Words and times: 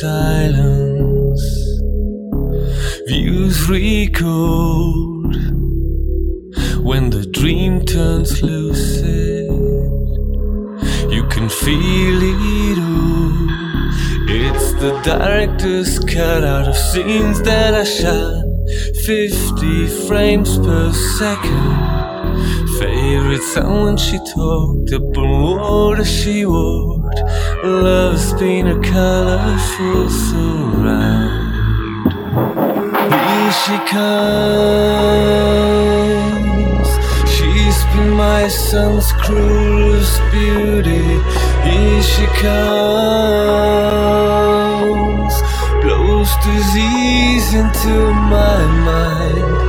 Silence, 0.00 1.44
views 3.06 3.68
recalled 3.68 5.36
when 6.82 7.10
the 7.10 7.26
dream 7.30 7.84
turns 7.84 8.42
lucid. 8.42 9.50
You 11.12 11.22
can 11.28 11.50
feel 11.50 12.18
it 12.22 12.78
all. 12.78 13.50
It's 14.26 14.72
the 14.80 14.98
director's 15.02 15.98
cut 15.98 16.44
out 16.44 16.66
of 16.66 16.76
scenes 16.76 17.42
that 17.42 17.74
I 17.74 17.84
shot 17.84 18.42
50 19.04 19.86
frames 20.08 20.56
per 20.56 20.92
second. 21.18 21.76
Favorite 22.78 23.42
sound 23.42 23.84
when 23.84 23.96
she 23.98 24.16
talked 24.34 24.92
upon 24.92 25.42
water 25.42 26.06
she 26.06 26.46
walked. 26.46 26.99
Love's 27.62 28.32
been 28.34 28.68
a 28.68 28.80
colorful 28.80 30.08
surround. 30.10 31.52
Here 33.12 33.52
she 33.52 33.78
comes. 33.90 34.00
She's 37.30 37.84
been 37.94 38.10
my 38.12 38.48
son's 38.48 39.12
cruelest 39.12 40.22
beauty. 40.32 41.20
Here 41.64 42.02
she 42.02 42.26
comes. 42.40 42.54
Blows 45.82 46.30
disease 46.44 47.54
into 47.54 48.12
my 48.32 48.66
mind. 48.86 49.59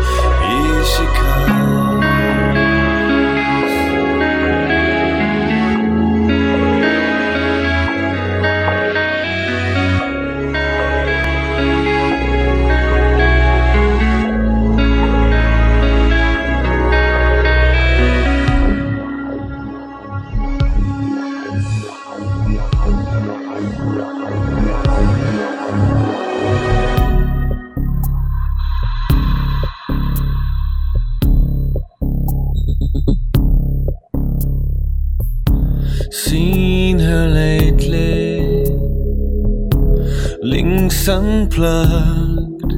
Unplugged. 41.12 42.72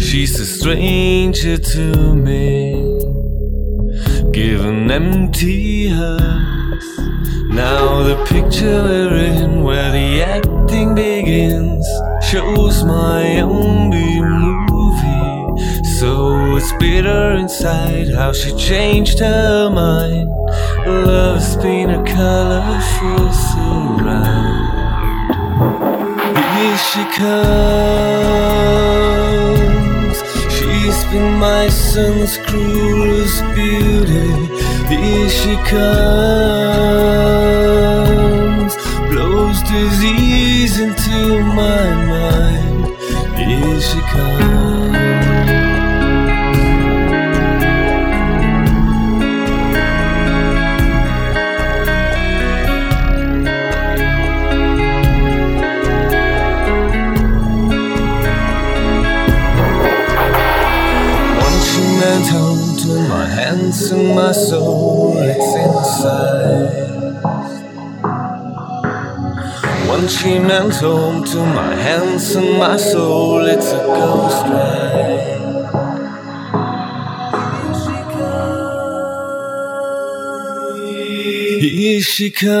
She's 0.00 0.40
a 0.40 0.46
stranger 0.46 1.58
to 1.58 2.14
me, 2.14 2.98
given 4.32 4.90
empty 4.90 5.88
hugs. 5.88 6.88
Now 7.50 8.02
the 8.02 8.16
picture 8.26 8.82
we're 8.82 9.14
in, 9.14 9.62
where 9.62 9.92
the 9.92 10.22
acting 10.22 10.94
begins, 10.94 11.86
shows 12.30 12.82
my 12.84 13.40
only 13.40 14.20
movie. 14.22 15.62
So 15.98 16.56
it's 16.56 16.72
bitter 16.78 17.32
inside 17.32 18.08
how 18.08 18.32
she 18.32 18.56
changed 18.56 19.18
her 19.18 19.70
mind. 19.70 20.30
Love's 20.86 21.56
been 21.56 21.90
a 21.90 22.02
colorful 22.04 23.32
surround. 23.32 24.55
She 26.96 27.04
comes. 27.04 27.36
She's 30.50 30.98
been 31.12 31.30
my 31.38 31.68
son's 31.68 32.38
cruelest 32.38 33.44
beauty. 33.54 34.30
Here 34.88 35.28
she 35.28 35.56
comes. 35.68 35.86
Blows 39.10 39.60
disease 39.64 40.80
into 40.80 41.42
my 41.42 41.84
mind. 42.08 42.86
Here 43.36 43.80
she 43.82 44.00
comes. 44.00 44.85
My 64.14 64.32
soul, 64.32 65.16
it's 65.18 65.54
inside. 65.64 66.86
One 69.88 70.08
she 70.08 70.38
meant 70.38 70.74
home 70.74 71.24
to 71.24 71.38
my 71.38 71.74
hands 71.74 72.34
and 72.34 72.58
my 72.58 72.76
soul, 72.76 73.44
it's 73.46 73.72
a 73.72 73.78
ghost 73.78 74.46
ride. 74.46 75.36
Here 81.60 82.00
she 82.00 82.30
comes. 82.30 82.56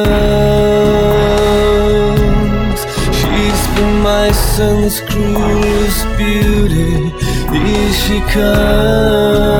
She's 3.18 3.66
been 3.74 4.00
my 4.02 4.32
son's 4.32 5.00
cruelest 5.02 6.06
beauty. 6.16 7.10
Here 7.52 7.92
she 7.92 8.20
comes. 8.32 9.55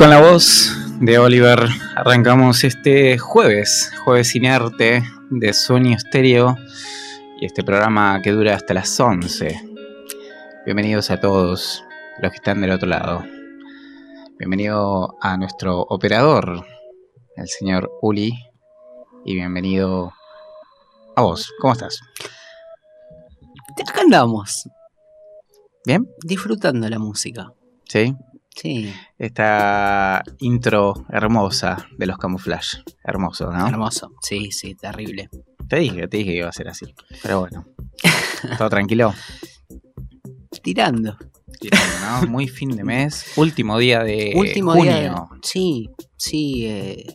Con 0.00 0.08
la 0.08 0.22
voz 0.22 0.74
de 0.98 1.18
Oliver 1.18 1.68
arrancamos 1.94 2.64
este 2.64 3.18
jueves, 3.18 3.92
jueves 4.02 4.34
arte 4.48 5.04
de 5.28 5.52
Sueño 5.52 5.94
Estéreo 5.94 6.56
y 7.38 7.44
este 7.44 7.62
programa 7.62 8.22
que 8.22 8.30
dura 8.30 8.54
hasta 8.54 8.72
las 8.72 8.98
11. 8.98 9.60
Bienvenidos 10.64 11.10
a 11.10 11.20
todos 11.20 11.84
los 12.22 12.30
que 12.30 12.36
están 12.36 12.62
del 12.62 12.70
otro 12.70 12.88
lado. 12.88 13.22
Bienvenido 14.38 15.18
a 15.20 15.36
nuestro 15.36 15.82
operador, 15.82 16.64
el 17.36 17.48
señor 17.48 17.90
Uli, 18.00 18.32
y 19.26 19.34
bienvenido 19.34 20.14
a 21.14 21.20
vos. 21.20 21.52
¿Cómo 21.60 21.74
estás? 21.74 22.00
Acá 23.86 24.00
andamos, 24.00 24.66
¿Bien? 25.84 26.08
disfrutando 26.24 26.88
la 26.88 26.98
música. 26.98 27.52
¿Sí? 27.84 28.16
Sí, 28.54 28.92
Esta 29.16 30.22
intro 30.40 31.06
hermosa 31.08 31.86
de 31.96 32.06
los 32.06 32.18
Camouflage. 32.18 32.78
Hermoso, 33.04 33.50
¿no? 33.52 33.66
hermoso. 33.66 34.12
Sí, 34.20 34.50
sí, 34.52 34.74
terrible. 34.74 35.30
Te 35.68 35.76
dije, 35.76 36.08
te 36.08 36.16
dije 36.18 36.30
que 36.32 36.36
iba 36.38 36.48
a 36.48 36.52
ser 36.52 36.68
así. 36.68 36.94
Pero 37.22 37.40
bueno. 37.40 37.64
Todo 38.58 38.68
tranquilo. 38.68 39.14
Tirando. 40.62 41.16
¿no? 42.02 42.26
Muy 42.28 42.48
fin 42.48 42.70
de 42.76 42.84
mes. 42.84 43.32
Último 43.36 43.78
día 43.78 44.02
de 44.02 44.32
Último 44.36 44.72
junio. 44.72 44.92
día. 44.92 45.10
de- 45.10 45.16
Sí, 45.42 45.90
sí. 46.16 46.66
eh, 46.66 47.06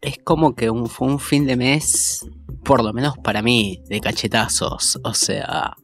es 0.00 0.18
como 0.24 0.54
que 0.54 0.70
un, 0.70 0.86
fue 0.86 1.08
un 1.08 1.18
fin 1.20 1.46
de 1.46 1.56
mes, 1.56 2.24
por 2.64 2.82
lo 2.82 2.92
menos 2.92 3.18
para 3.18 3.42
mí, 3.42 3.82
de 3.88 4.00
cachetazos. 4.00 4.98
O 5.04 5.12
sea, 5.14 5.74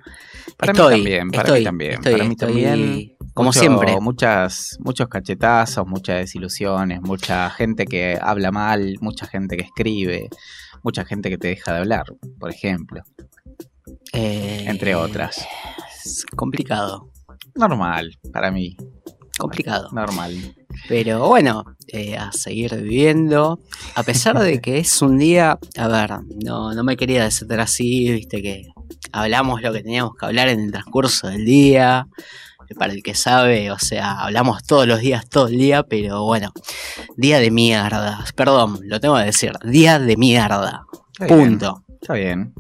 Para 0.57 0.73
estoy, 0.73 0.95
mí 0.95 1.01
también, 1.03 1.31
para 1.31 1.43
estoy, 1.43 1.59
mí 1.61 1.65
también. 1.65 1.93
estoy, 1.95 2.13
para 2.13 2.25
mí 2.29 2.37
también. 2.37 3.17
Como 3.35 3.49
Mucho- 3.49 3.59
siempre. 3.61 4.01
Muchas, 4.01 4.77
muchos 4.81 5.09
cachetazos, 5.09 5.87
muchas 5.87 6.19
desilusiones, 6.19 7.01
mucha 7.03 7.51
gente 7.51 7.85
que 7.85 8.17
habla 8.21 8.53
mal, 8.53 8.97
mucha 9.01 9.27
gente 9.27 9.57
que 9.57 9.65
escribe, 9.65 10.29
mucha 10.85 11.05
gente 11.05 11.31
que 11.31 11.39
te 11.39 11.49
deja 11.49 11.73
de 11.73 11.79
hablar, 11.81 12.05
por 12.39 12.51
ejemplo. 12.51 13.03
Eh, 14.13 14.65
Entre 14.69 14.95
otras. 14.95 15.45
Es 16.05 16.25
complicado, 16.37 17.11
Normal, 17.57 18.17
para 18.33 18.51
mí, 18.51 18.77
complicado. 19.39 19.89
normal. 19.93 20.55
Pero 20.89 21.27
bueno, 21.29 21.65
eh, 21.89 22.17
a 22.17 22.31
seguir 22.33 22.75
viviendo. 22.77 23.61
A 23.95 24.03
pesar 24.03 24.39
de 24.39 24.61
que 24.61 24.79
es 24.79 25.03
un 25.03 25.19
día. 25.19 25.59
A 25.77 25.89
ver, 25.89 26.11
no, 26.45 26.73
no 26.75 26.85
me 26.85 26.97
quería 26.97 27.25
desatar 27.25 27.61
así, 27.61 28.13
viste 28.13 28.43
que 28.43 28.67
hablamos 29.15 29.63
lo 29.63 29.73
que 29.73 29.83
teníamos 29.83 30.17
que 30.17 30.27
hablar 30.27 30.49
en 30.49 30.61
el 30.61 30.73
transcurso 30.73 31.29
del 31.29 31.45
día. 31.45 32.07
Para 32.79 32.95
el 32.95 33.03
que 33.03 33.15
sabe, 33.15 33.71
o 33.71 33.79
sea, 33.79 34.21
hablamos 34.21 34.65
todos 34.65 34.87
los 34.87 35.01
días, 35.01 35.29
todo 35.29 35.49
el 35.49 35.59
día, 35.59 35.83
pero 35.83 36.25
bueno, 36.25 36.51
día 37.17 37.39
de 37.39 37.51
mierda. 37.51 38.25
Perdón, 38.35 38.81
lo 38.83 39.01
tengo 39.01 39.17
que 39.17 39.25
decir, 39.25 39.53
día 39.63 39.99
de 39.99 40.17
mierda. 40.17 40.85
Está 41.13 41.27
bien, 41.27 41.39
Punto. 41.39 41.85
Está 42.01 42.15
bien. 42.15 42.55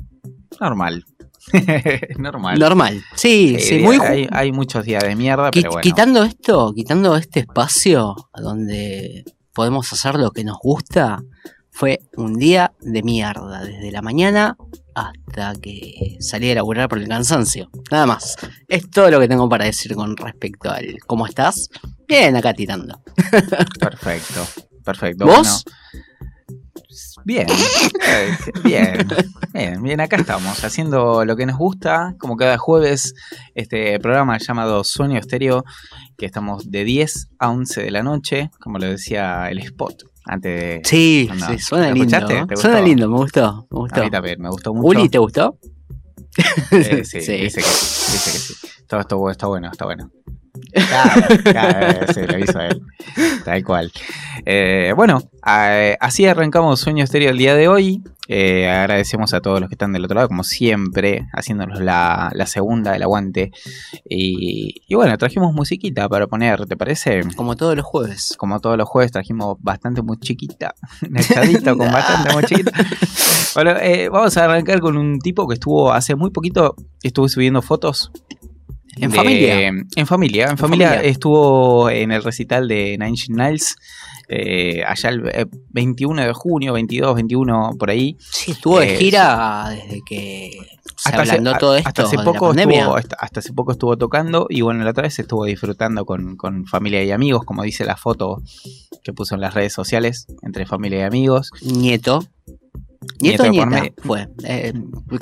Normal. 0.60 1.04
Normal. 2.18 2.58
Normal. 2.58 3.04
Sí, 3.14 3.56
Sí, 3.58 3.78
muy 3.78 3.98
hay, 3.98 4.28
hay 4.30 4.52
muchos 4.52 4.84
días 4.84 5.02
de 5.02 5.16
mierda, 5.16 5.50
pero 5.50 5.70
bueno. 5.70 5.82
Quitando 5.82 6.22
esto, 6.22 6.72
quitando 6.74 7.16
este 7.16 7.40
espacio 7.40 8.14
donde 8.34 9.24
podemos 9.52 9.92
hacer 9.92 10.16
lo 10.16 10.30
que 10.30 10.44
nos 10.44 10.58
gusta, 10.58 11.22
fue 11.74 11.98
un 12.16 12.38
día 12.38 12.72
de 12.80 13.02
mierda, 13.02 13.64
desde 13.64 13.90
la 13.90 14.00
mañana 14.00 14.56
hasta 14.94 15.54
que 15.60 16.16
salí 16.20 16.48
a 16.52 16.54
laburar 16.54 16.88
por 16.88 16.98
el 16.98 17.08
cansancio. 17.08 17.68
Nada 17.90 18.06
más. 18.06 18.36
Es 18.68 18.88
todo 18.88 19.10
lo 19.10 19.18
que 19.18 19.26
tengo 19.26 19.48
para 19.48 19.64
decir 19.64 19.96
con 19.96 20.16
respecto 20.16 20.70
al 20.70 20.98
cómo 21.04 21.26
estás. 21.26 21.68
Bien, 22.06 22.36
acá 22.36 22.54
tirando. 22.54 23.02
Perfecto, 23.80 24.46
perfecto. 24.84 25.26
¿Vos? 25.26 25.64
Bueno, 25.66 25.84
bien, 27.24 27.46
eh, 28.06 28.36
bien, 28.62 29.08
bien, 29.52 29.82
bien, 29.82 30.00
acá 30.00 30.14
estamos, 30.14 30.62
haciendo 30.62 31.24
lo 31.24 31.34
que 31.34 31.44
nos 31.44 31.58
gusta, 31.58 32.14
como 32.20 32.36
cada 32.36 32.56
jueves, 32.56 33.14
este 33.56 33.98
programa 33.98 34.38
llamado 34.38 34.84
Sueño 34.84 35.18
Estéreo, 35.18 35.64
que 36.16 36.26
estamos 36.26 36.70
de 36.70 36.84
10 36.84 37.30
a 37.40 37.50
11 37.50 37.82
de 37.82 37.90
la 37.90 38.04
noche, 38.04 38.50
como 38.60 38.78
lo 38.78 38.86
decía 38.86 39.48
el 39.50 39.58
spot, 39.58 40.04
antes 40.24 40.60
de... 40.60 40.80
Sí, 40.84 41.28
No, 41.34 41.46
sí, 41.46 41.58
suena 41.58 41.88
¿lo 41.88 41.94
lindo. 41.94 42.26
¿Te 42.46 42.56
Suena 42.56 42.80
lindo, 42.80 43.08
me 43.08 43.16
gustó, 43.16 43.66
me 43.70 43.76
A 43.78 43.80
gustó. 43.80 44.04
mí 44.04 44.10
también, 44.10 44.40
me 44.40 44.48
gustó 44.48 44.72
mucho. 44.74 44.86
Uli, 44.88 45.08
¿te 45.08 45.18
gustó? 45.18 45.58
Eh, 46.70 47.02
sí, 47.04 47.20
Sí. 47.20 47.32
Dice, 47.32 47.60
que, 47.60 47.66
dice 47.66 48.32
que 48.32 48.38
sí. 48.38 48.54
Todo 48.88 49.00
esto 49.00 49.30
está 49.30 49.46
bueno, 49.46 49.70
está 49.70 49.84
bueno. 49.84 50.10
Claro, 50.72 51.42
claro, 51.42 52.12
sí, 52.12 52.20
lo 52.22 52.38
hizo 52.38 52.60
él. 52.60 52.82
Tal 53.44 53.64
cual. 53.64 53.92
Eh, 54.46 54.92
bueno, 54.94 55.20
así 55.42 56.26
arrancamos 56.26 56.80
Sueño 56.80 57.04
Estéreo 57.04 57.30
el 57.30 57.38
día 57.38 57.54
de 57.54 57.68
hoy. 57.68 58.02
Eh, 58.26 58.68
agradecemos 58.70 59.34
a 59.34 59.40
todos 59.40 59.60
los 59.60 59.68
que 59.68 59.74
están 59.74 59.92
del 59.92 60.04
otro 60.04 60.14
lado, 60.14 60.28
como 60.28 60.44
siempre, 60.44 61.26
haciéndonos 61.32 61.80
la, 61.80 62.30
la 62.32 62.46
segunda 62.46 62.92
del 62.92 63.02
aguante. 63.02 63.50
Y, 64.08 64.82
y 64.86 64.94
bueno, 64.94 65.18
trajimos 65.18 65.52
musiquita 65.52 66.08
para 66.08 66.26
poner, 66.26 66.66
¿te 66.66 66.76
parece? 66.76 67.20
Como 67.36 67.56
todos 67.56 67.76
los 67.76 67.84
jueves. 67.84 68.34
Como 68.38 68.60
todos 68.60 68.78
los 68.78 68.88
jueves 68.88 69.12
trajimos 69.12 69.56
bastante 69.60 70.02
muy 70.02 70.18
chiquita, 70.18 70.74
un 71.08 71.18
echadito 71.18 71.76
con 71.76 71.92
bastante 71.92 72.32
muy 72.32 72.44
chiquita. 72.44 72.72
Bueno, 73.54 73.72
eh, 73.80 74.08
vamos 74.08 74.36
a 74.36 74.44
arrancar 74.44 74.80
con 74.80 74.96
un 74.96 75.18
tipo 75.18 75.46
que 75.46 75.54
estuvo 75.54 75.92
hace 75.92 76.14
muy 76.14 76.30
poquito, 76.30 76.76
estuvo 77.02 77.28
subiendo 77.28 77.60
fotos. 77.60 78.10
¿En 78.96 79.10
de- 79.10 79.16
familia? 79.16 79.68
En 79.68 80.06
familia, 80.06 80.44
en, 80.44 80.50
En 80.52 80.58
familia, 80.58 80.88
familia. 80.90 81.10
estuvo 81.10 81.90
en 81.90 82.12
el 82.12 82.22
recital 82.22 82.68
de 82.68 82.92
Nine 82.98 83.08
Inch 83.10 83.28
Nails. 83.30 83.76
eh, 84.28 84.82
allá 84.86 85.10
el 85.10 85.28
eh, 85.28 85.44
21 85.70 86.22
de 86.22 86.32
junio, 86.32 86.72
22, 86.72 87.14
21, 87.14 87.72
por 87.78 87.90
ahí. 87.90 88.16
Sí, 88.18 88.52
estuvo 88.52 88.80
de 88.80 88.94
Eh, 88.94 88.96
gira 88.96 89.68
desde 89.68 90.00
que 90.06 90.50
se 90.96 91.14
ablandó 91.14 91.50
a- 91.54 91.58
todo 91.58 91.76
esto 91.76 91.88
hasta 91.88 92.02
hace 92.04 92.16
poco 92.16 92.52
estuvo, 92.54 92.96
hasta, 92.96 93.16
hasta 93.16 93.40
hace 93.40 93.52
poco 93.52 93.72
estuvo 93.72 93.98
tocando 93.98 94.46
y 94.48 94.62
bueno, 94.62 94.82
la 94.82 94.90
otra 94.92 95.02
vez 95.02 95.18
estuvo 95.18 95.44
disfrutando 95.44 96.06
con, 96.06 96.36
con 96.36 96.64
familia 96.66 97.04
y 97.04 97.10
amigos, 97.10 97.44
como 97.44 97.64
dice 97.64 97.84
la 97.84 97.96
foto 97.98 98.40
que 99.02 99.12
puso 99.12 99.34
en 99.34 99.42
las 99.42 99.52
redes 99.52 99.74
sociales, 99.74 100.26
entre 100.42 100.64
familia 100.64 101.00
y 101.00 101.02
amigos. 101.02 101.50
Nieto. 101.60 102.24
Nieto 103.20 103.50
Nieto, 103.50 103.66
nieta 103.70 103.94
fue. 104.02 104.28
Eh, 104.44 104.72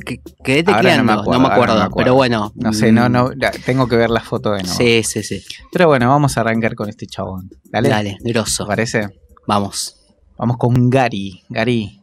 que- 0.05 0.21
quedé 0.45 0.63
no 0.63 0.73
tecleando, 0.75 1.05
me 1.05 1.13
no 1.15 1.21
acuerdo, 1.21 1.33
no 1.43 1.49
me 1.49 1.55
acuerdo. 1.55 1.91
pero 1.97 2.15
bueno. 2.15 2.53
No 2.55 2.73
sé, 2.73 2.93
no, 2.93 3.09
mm, 3.09 3.13
no, 3.13 3.31
tengo 3.65 3.87
que 3.89 3.97
ver 3.97 4.11
la 4.11 4.21
foto 4.21 4.53
de 4.53 4.63
nuevo. 4.63 4.77
Sí, 4.77 5.03
sí, 5.05 5.23
sí. 5.23 5.43
Pero 5.73 5.87
bueno, 5.89 6.09
vamos 6.09 6.37
a 6.37 6.41
arrancar 6.41 6.75
con 6.75 6.89
este 6.89 7.07
chabón. 7.07 7.51
Dale. 7.65 7.89
Dale, 7.89 8.17
¿Te 8.23 8.33
grosso. 8.33 8.67
parece? 8.67 9.09
Vamos. 9.47 9.97
Vamos 10.39 10.57
con 10.57 10.91
Gary. 10.91 11.43
Gary, 11.49 12.01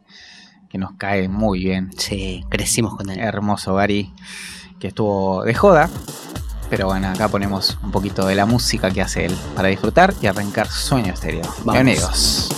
que 0.70 0.78
nos 0.78 0.92
cae 0.96 1.28
muy 1.28 1.60
bien. 1.60 1.90
Sí, 1.98 2.44
crecimos 2.48 2.94
con 2.96 3.10
él. 3.10 3.18
Hermoso 3.20 3.74
Gary, 3.74 4.12
que 4.78 4.88
estuvo 4.88 5.42
de 5.44 5.54
joda. 5.54 5.90
Pero 6.70 6.86
bueno, 6.86 7.08
acá 7.08 7.26
ponemos 7.28 7.78
un 7.82 7.90
poquito 7.90 8.24
de 8.26 8.36
la 8.36 8.46
música 8.46 8.92
que 8.92 9.02
hace 9.02 9.24
él 9.26 9.34
para 9.56 9.68
disfrutar 9.68 10.14
y 10.22 10.26
arrancar 10.28 10.68
Sueño 10.68 11.12
Estéreo. 11.12 11.42
Vamos. 11.64 11.72
Bienvenidos. 11.72 12.48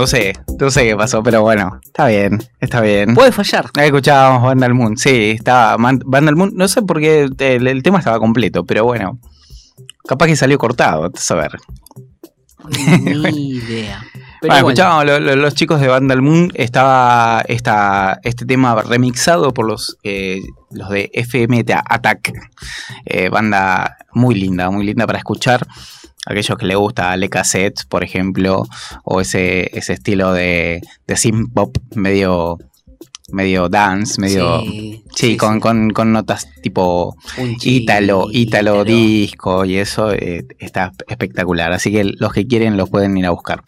No 0.00 0.06
sé, 0.06 0.32
no 0.58 0.70
sé 0.70 0.84
qué 0.84 0.96
pasó, 0.96 1.22
pero 1.22 1.42
bueno, 1.42 1.78
está 1.84 2.06
bien, 2.06 2.38
está 2.58 2.80
bien. 2.80 3.14
Puede 3.14 3.32
fallar. 3.32 3.66
Escuchábamos 3.78 4.42
Vandal 4.44 4.72
Moon, 4.72 4.96
sí, 4.96 5.32
estaba 5.32 5.76
Vandal 5.76 6.36
Moon, 6.36 6.52
no 6.54 6.68
sé 6.68 6.80
por 6.80 7.00
qué 7.00 7.28
el, 7.38 7.66
el 7.66 7.82
tema 7.82 7.98
estaba 7.98 8.18
completo, 8.18 8.64
pero 8.64 8.84
bueno, 8.86 9.18
capaz 10.08 10.24
que 10.26 10.36
salió 10.36 10.56
cortado, 10.56 11.04
a 11.04 11.34
ver. 11.34 11.50
Ni 12.70 13.50
idea. 13.56 14.02
Pero 14.40 14.54
Bueno, 14.54 14.68
escuchábamos 14.68 15.04
lo- 15.04 15.20
lo- 15.20 15.36
los 15.36 15.54
chicos 15.54 15.82
de 15.82 15.88
Vandal 15.88 16.22
Moon, 16.22 16.50
estaba 16.54 17.42
esta, 17.46 18.18
este 18.22 18.46
tema 18.46 18.80
remixado 18.80 19.52
por 19.52 19.66
los, 19.66 19.98
eh, 20.02 20.40
los 20.70 20.88
de 20.88 21.10
FMT 21.12 21.72
Attack, 21.84 22.32
eh, 23.04 23.28
banda 23.28 23.98
muy 24.14 24.34
linda, 24.34 24.70
muy 24.70 24.86
linda 24.86 25.06
para 25.06 25.18
escuchar. 25.18 25.66
Aquellos 26.26 26.58
que 26.58 26.66
le 26.66 26.74
gusta 26.74 27.16
Le 27.16 27.28
Cassette, 27.28 27.84
por 27.88 28.04
ejemplo, 28.04 28.66
o 29.04 29.20
ese, 29.20 29.76
ese 29.76 29.94
estilo 29.94 30.32
de, 30.32 30.80
de 31.06 31.16
synth 31.16 31.52
pop 31.52 31.76
medio, 31.94 32.58
medio 33.32 33.68
dance, 33.68 34.20
medio... 34.20 34.60
Sí, 34.60 35.04
sí, 35.14 35.36
con, 35.36 35.54
sí. 35.54 35.60
Con, 35.60 35.90
con 35.90 36.12
notas 36.12 36.48
tipo 36.62 37.16
ítalo, 37.62 38.28
ítalo. 38.30 38.84
disco 38.84 39.64
y 39.64 39.76
eso 39.76 40.12
eh, 40.12 40.46
está 40.58 40.92
espectacular. 41.08 41.72
Así 41.72 41.90
que 41.90 42.04
los 42.04 42.32
que 42.32 42.46
quieren 42.46 42.76
los 42.76 42.90
pueden 42.90 43.16
ir 43.16 43.26
a 43.26 43.30
buscar. 43.30 43.62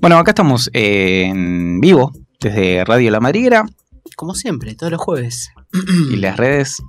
Bueno, 0.00 0.18
acá 0.18 0.32
estamos 0.32 0.70
eh, 0.72 1.26
en 1.26 1.80
vivo 1.80 2.12
desde 2.40 2.84
Radio 2.84 3.10
La 3.10 3.20
Madriguera 3.20 3.64
Como 4.16 4.34
siempre, 4.34 4.74
todos 4.74 4.92
los 4.92 5.00
jueves. 5.00 5.50
y 6.10 6.16
las 6.16 6.36
redes. 6.36 6.82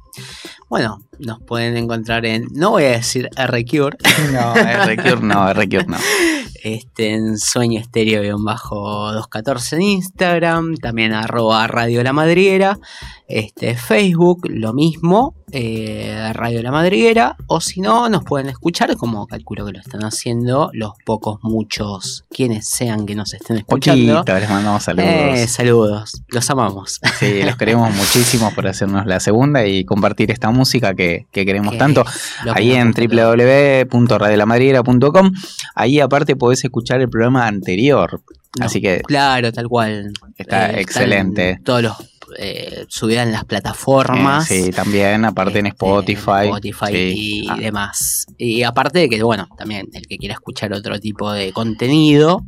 Bueno, 0.69 0.99
nos 1.19 1.41
pueden 1.41 1.77
encontrar 1.77 2.25
en, 2.25 2.47
no 2.51 2.71
voy 2.71 2.83
a 2.83 2.91
decir 2.91 3.29
RCure, 3.35 3.97
No, 4.31 4.53
RCure 4.55 5.21
no, 5.21 5.53
RCure 5.53 5.85
no. 5.87 5.97
este, 6.65 7.13
en 7.13 7.37
Sueño 7.37 7.79
Estéreo 7.79 8.37
bajo 8.39 9.11
214 9.11 9.75
en 9.75 9.81
Instagram, 9.83 10.75
también 10.77 11.13
arroba 11.13 11.67
Radio 11.67 12.03
La 12.03 12.11
Madriguera, 12.11 12.79
este, 13.27 13.75
Facebook, 13.75 14.47
lo 14.49 14.73
mismo, 14.73 15.35
eh, 15.51 16.31
Radio 16.33 16.63
La 16.63 16.71
Madriguera, 16.71 17.37
o 17.45 17.61
si 17.61 17.81
no, 17.81 18.09
nos 18.09 18.23
pueden 18.23 18.49
escuchar, 18.49 18.95
como 18.97 19.27
calculo 19.27 19.65
que 19.65 19.73
lo 19.73 19.79
están 19.79 20.03
haciendo 20.03 20.71
los 20.73 20.93
pocos, 21.05 21.39
muchos, 21.43 22.25
quienes 22.29 22.67
sean 22.67 23.05
que 23.05 23.13
nos 23.13 23.35
estén 23.35 23.57
escuchando. 23.57 24.15
Poquito, 24.15 24.39
les 24.39 24.49
mandamos 24.49 24.83
saludos. 24.83 25.07
Eh, 25.07 25.47
saludos, 25.47 26.23
los 26.29 26.49
amamos. 26.49 26.99
Sí, 27.19 27.43
los 27.43 27.57
queremos 27.57 27.91
muchísimo 27.95 28.51
por 28.55 28.65
hacernos 28.75 29.05
la 29.05 29.19
segunda 29.19 29.65
y 29.65 29.85
compartir 29.85 30.31
esta 30.31 30.51
música 30.51 30.93
que, 30.93 31.25
que 31.31 31.45
queremos 31.45 31.73
Que 31.73 31.77
tanto. 31.79 32.03
Ahí 32.53 32.71
en 32.73 32.91
www.radiolamadriguera.com. 32.91 35.31
Ahí 35.75 35.99
aparte 35.99 36.35
podés 36.35 36.63
escuchar 36.63 37.01
el 37.01 37.09
programa 37.09 37.47
anterior. 37.47 38.21
No, 38.59 38.65
Así 38.65 38.81
que 38.81 39.01
Claro, 39.01 39.51
tal 39.51 39.67
cual. 39.67 40.11
está 40.37 40.71
Eh, 40.71 40.81
excelente. 40.81 41.59
Todos 41.63 41.83
los 41.83 41.93
eh, 42.39 42.85
en 42.99 43.31
las 43.31 43.45
plataformas. 43.45 44.49
Eh, 44.49 44.63
sí, 44.65 44.71
también, 44.71 45.25
aparte 45.25 45.59
en 45.59 45.67
este, 45.67 45.85
Spotify. 45.85 46.45
Spotify 46.45 46.91
sí. 46.91 47.13
y 47.15 47.47
Ah, 47.49 47.55
demás. 47.57 48.25
Y 48.37 48.63
aparte 48.63 48.99
de 48.99 49.09
que, 49.09 49.21
bueno, 49.23 49.47
también 49.57 49.87
el 49.93 50.07
que 50.07 50.17
quiera 50.17 50.33
escuchar 50.33 50.73
otro 50.73 50.99
tipo 50.99 51.31
de 51.31 51.53
contenido, 51.53 52.43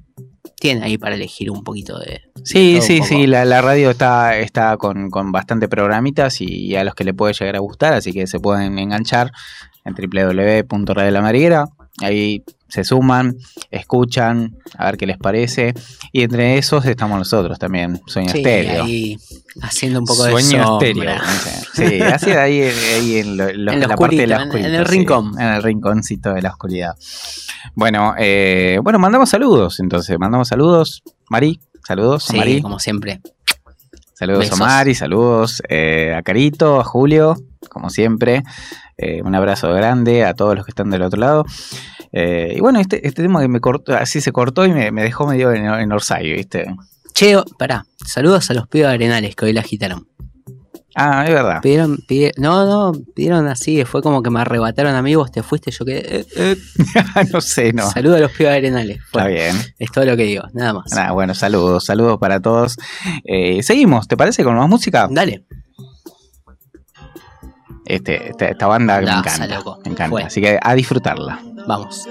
tiene 0.59 0.83
ahí 0.83 0.97
para 0.97 1.15
elegir 1.15 1.51
un 1.51 1.63
poquito 1.63 1.99
de. 1.99 2.21
Sí, 2.43 2.75
de 2.75 2.81
sí, 2.81 3.01
sí, 3.03 3.27
la, 3.27 3.45
la 3.45 3.61
radio 3.61 3.91
está, 3.91 4.37
está 4.37 4.77
con, 4.77 5.09
con 5.09 5.31
bastante 5.31 5.67
programitas 5.67 6.41
y, 6.41 6.75
a 6.75 6.83
los 6.83 6.95
que 6.95 7.03
le 7.03 7.13
puede 7.13 7.33
llegar 7.33 7.55
a 7.55 7.59
gustar, 7.59 7.93
así 7.93 8.11
que 8.13 8.27
se 8.27 8.39
pueden 8.39 8.79
enganchar 8.79 9.31
en 9.85 9.93
www.radiolamadriguera. 9.93 11.65
Ahí 12.01 12.43
se 12.69 12.83
suman, 12.83 13.37
escuchan, 13.71 14.57
a 14.77 14.85
ver 14.85 14.97
qué 14.97 15.05
les 15.07 15.17
parece. 15.17 15.73
Y 16.11 16.21
entre 16.23 16.57
esos 16.57 16.85
estamos 16.85 17.17
nosotros 17.17 17.57
también, 17.57 18.01
Sueño 18.07 18.29
Sí, 18.31 18.37
Estéreo. 18.39 18.83
ahí 18.83 19.17
haciendo 19.61 19.99
un 19.99 20.05
poco 20.05 20.23
de 20.25 20.31
Sueño 20.31 20.79
estéreo. 20.81 21.15
Sí, 21.73 22.01
así 22.01 22.25
de 22.31 22.37
ahí, 22.39 22.61
ahí 22.61 23.17
en, 23.17 23.37
lo- 23.37 23.53
lo- 23.53 23.71
En 23.71 23.79
lo 23.81 23.87
la 23.87 23.95
parte 23.95 24.15
de 24.15 24.27
la 24.27 24.37
oscurito, 24.43 24.57
en- 24.67 24.75
en 24.75 24.79
oscuridad. 24.79 24.81
el 24.81 24.87
sí, 24.87 24.91
rincón. 24.97 25.31
en 25.41 25.47
el 25.47 25.63
rinconcito 25.63 26.33
de 26.33 26.41
la 26.41 26.49
oscuridad. 26.49 26.95
Bueno, 27.75 28.13
eh, 28.17 28.79
bueno, 28.83 28.99
mandamos 28.99 29.29
saludos. 29.29 29.79
Entonces, 29.79 30.17
mandamos 30.19 30.47
saludos. 30.47 31.03
Mari, 31.29 31.59
saludos 31.85 32.25
Sí, 32.25 32.35
Mari. 32.37 32.61
como 32.61 32.79
siempre. 32.79 33.21
Saludos 34.17 34.39
besos. 34.39 34.59
a 34.59 34.65
Mari, 34.65 34.95
saludos 34.95 35.61
eh, 35.69 36.15
a 36.17 36.23
Carito, 36.23 36.79
a 36.79 36.83
Julio, 36.83 37.35
como 37.69 37.91
siempre. 37.91 38.41
Eh, 38.97 39.21
un 39.21 39.35
abrazo 39.35 39.71
grande 39.73 40.25
a 40.25 40.33
todos 40.33 40.55
los 40.55 40.65
que 40.65 40.71
están 40.71 40.89
del 40.89 41.03
otro 41.03 41.19
lado. 41.19 41.45
Eh, 42.11 42.53
y 42.55 42.59
bueno, 42.59 42.79
este, 42.79 43.05
este 43.05 43.21
tema 43.21 43.41
que 43.41 43.47
me 43.47 43.59
cortó, 43.59 43.95
así 43.95 44.19
se 44.19 44.31
cortó 44.31 44.65
y 44.65 44.73
me, 44.73 44.91
me 44.91 45.03
dejó 45.03 45.27
medio 45.27 45.51
en, 45.53 45.65
en 45.65 45.91
Orsay, 45.91 46.33
¿viste? 46.33 46.65
Che, 47.13 47.35
pará. 47.59 47.85
Saludos 48.07 48.49
a 48.49 48.55
los 48.55 48.67
pibes 48.67 48.87
Arenales 48.87 49.35
que 49.35 49.45
hoy 49.45 49.53
la 49.53 49.61
agitaron. 49.61 50.07
Ah, 50.99 51.25
es 51.27 51.31
verdad. 51.31 51.61
Pidieron, 51.61 51.99
no, 52.37 52.65
no, 52.65 52.99
pidieron 53.13 53.47
así, 53.47 53.85
fue 53.85 54.01
como 54.01 54.23
que 54.23 54.31
me 54.31 54.41
arrebataron 54.41 54.95
amigos, 54.95 55.31
te 55.31 55.43
fuiste, 55.43 55.69
yo 55.69 55.85
quedé. 55.85 56.21
eh, 56.21 56.25
eh. 56.35 56.57
no 57.31 57.39
sé, 57.39 57.71
no. 57.71 57.87
Saludos 57.91 58.17
a 58.17 58.21
los 58.21 58.31
pibes 58.31 58.51
Arenales. 58.51 58.97
Está 59.05 59.27
bien. 59.27 59.55
Es 59.77 59.91
todo 59.91 60.05
lo 60.05 60.17
que 60.17 60.23
digo, 60.23 60.45
nada 60.53 60.73
más. 60.73 60.91
Nada, 60.91 61.11
bueno, 61.11 61.35
saludos, 61.35 61.85
saludos 61.85 62.17
para 62.17 62.39
todos. 62.39 62.77
Eh, 63.25 63.61
seguimos, 63.61 64.07
¿te 64.07 64.17
parece 64.17 64.43
con 64.43 64.55
más 64.55 64.67
música? 64.67 65.07
Dale. 65.11 65.45
Este, 67.85 68.31
esta, 68.31 68.47
esta 68.47 68.65
banda 68.65 68.99
que 68.99 69.05
me 69.05 69.11
encanta. 69.11 69.47
loco. 69.47 69.79
Me 69.85 69.91
encanta. 69.91 70.09
Fue. 70.09 70.23
Así 70.23 70.41
que 70.41 70.57
a 70.59 70.73
disfrutarla. 70.73 71.39
Vamos. 71.67 72.07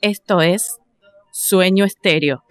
Esto 0.00 0.40
es 0.40 0.78
Sueño 1.32 1.84
Estéreo. 1.84 2.42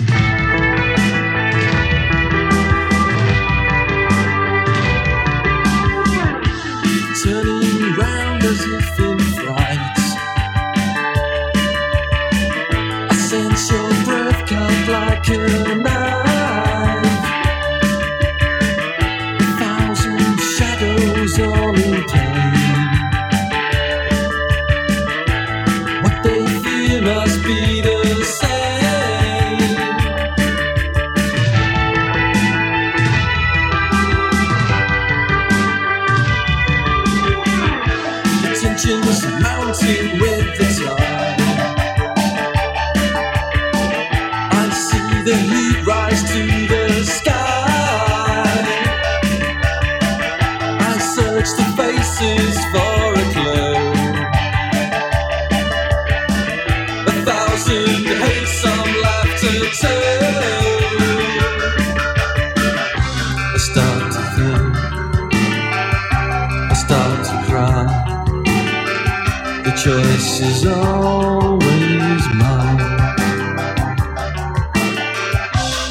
is 70.47 70.65
always 70.65 72.23
mine. 72.33 72.77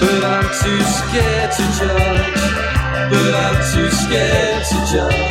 But 0.01 0.25
I'm 0.25 0.49
too 0.63 0.81
scared 0.99 1.51
to 1.59 1.65
judge. 1.79 2.43
But 3.11 3.35
I'm 3.45 3.57
too 3.73 3.91
scared 3.91 4.65
to 4.71 4.93
judge. 4.93 5.24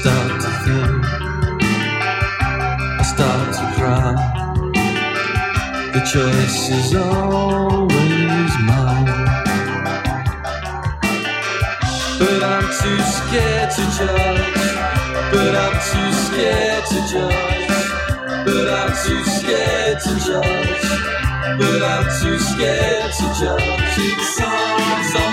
start 0.00 0.40
to 0.40 0.50
feel 0.62 1.00
I 3.00 3.02
start 3.02 3.48
to 3.58 3.64
cry. 3.76 4.14
The 5.92 6.00
choice 6.12 6.70
is 6.70 6.94
always 6.94 8.52
mine. 8.68 9.06
But 12.20 12.40
I'm 12.54 12.66
too 12.80 13.00
scared 13.16 13.70
to 13.76 13.84
judge. 13.98 14.66
But 15.32 15.54
I'm 15.64 15.76
too 15.90 16.10
scared 16.26 16.84
to 16.92 16.98
judge. 17.12 17.68
But 18.46 18.66
I'm 18.80 18.92
too 19.04 19.22
scared 19.38 19.98
to 20.06 20.12
judge. 20.26 20.84
But 21.58 21.82
I'm 21.82 22.06
too 22.20 22.38
scared 22.38 23.12
to 23.18 23.26
judge. 23.40 23.98
It's 23.98 24.40
all, 24.40 24.78
it's 25.00 25.14
all 25.16 25.27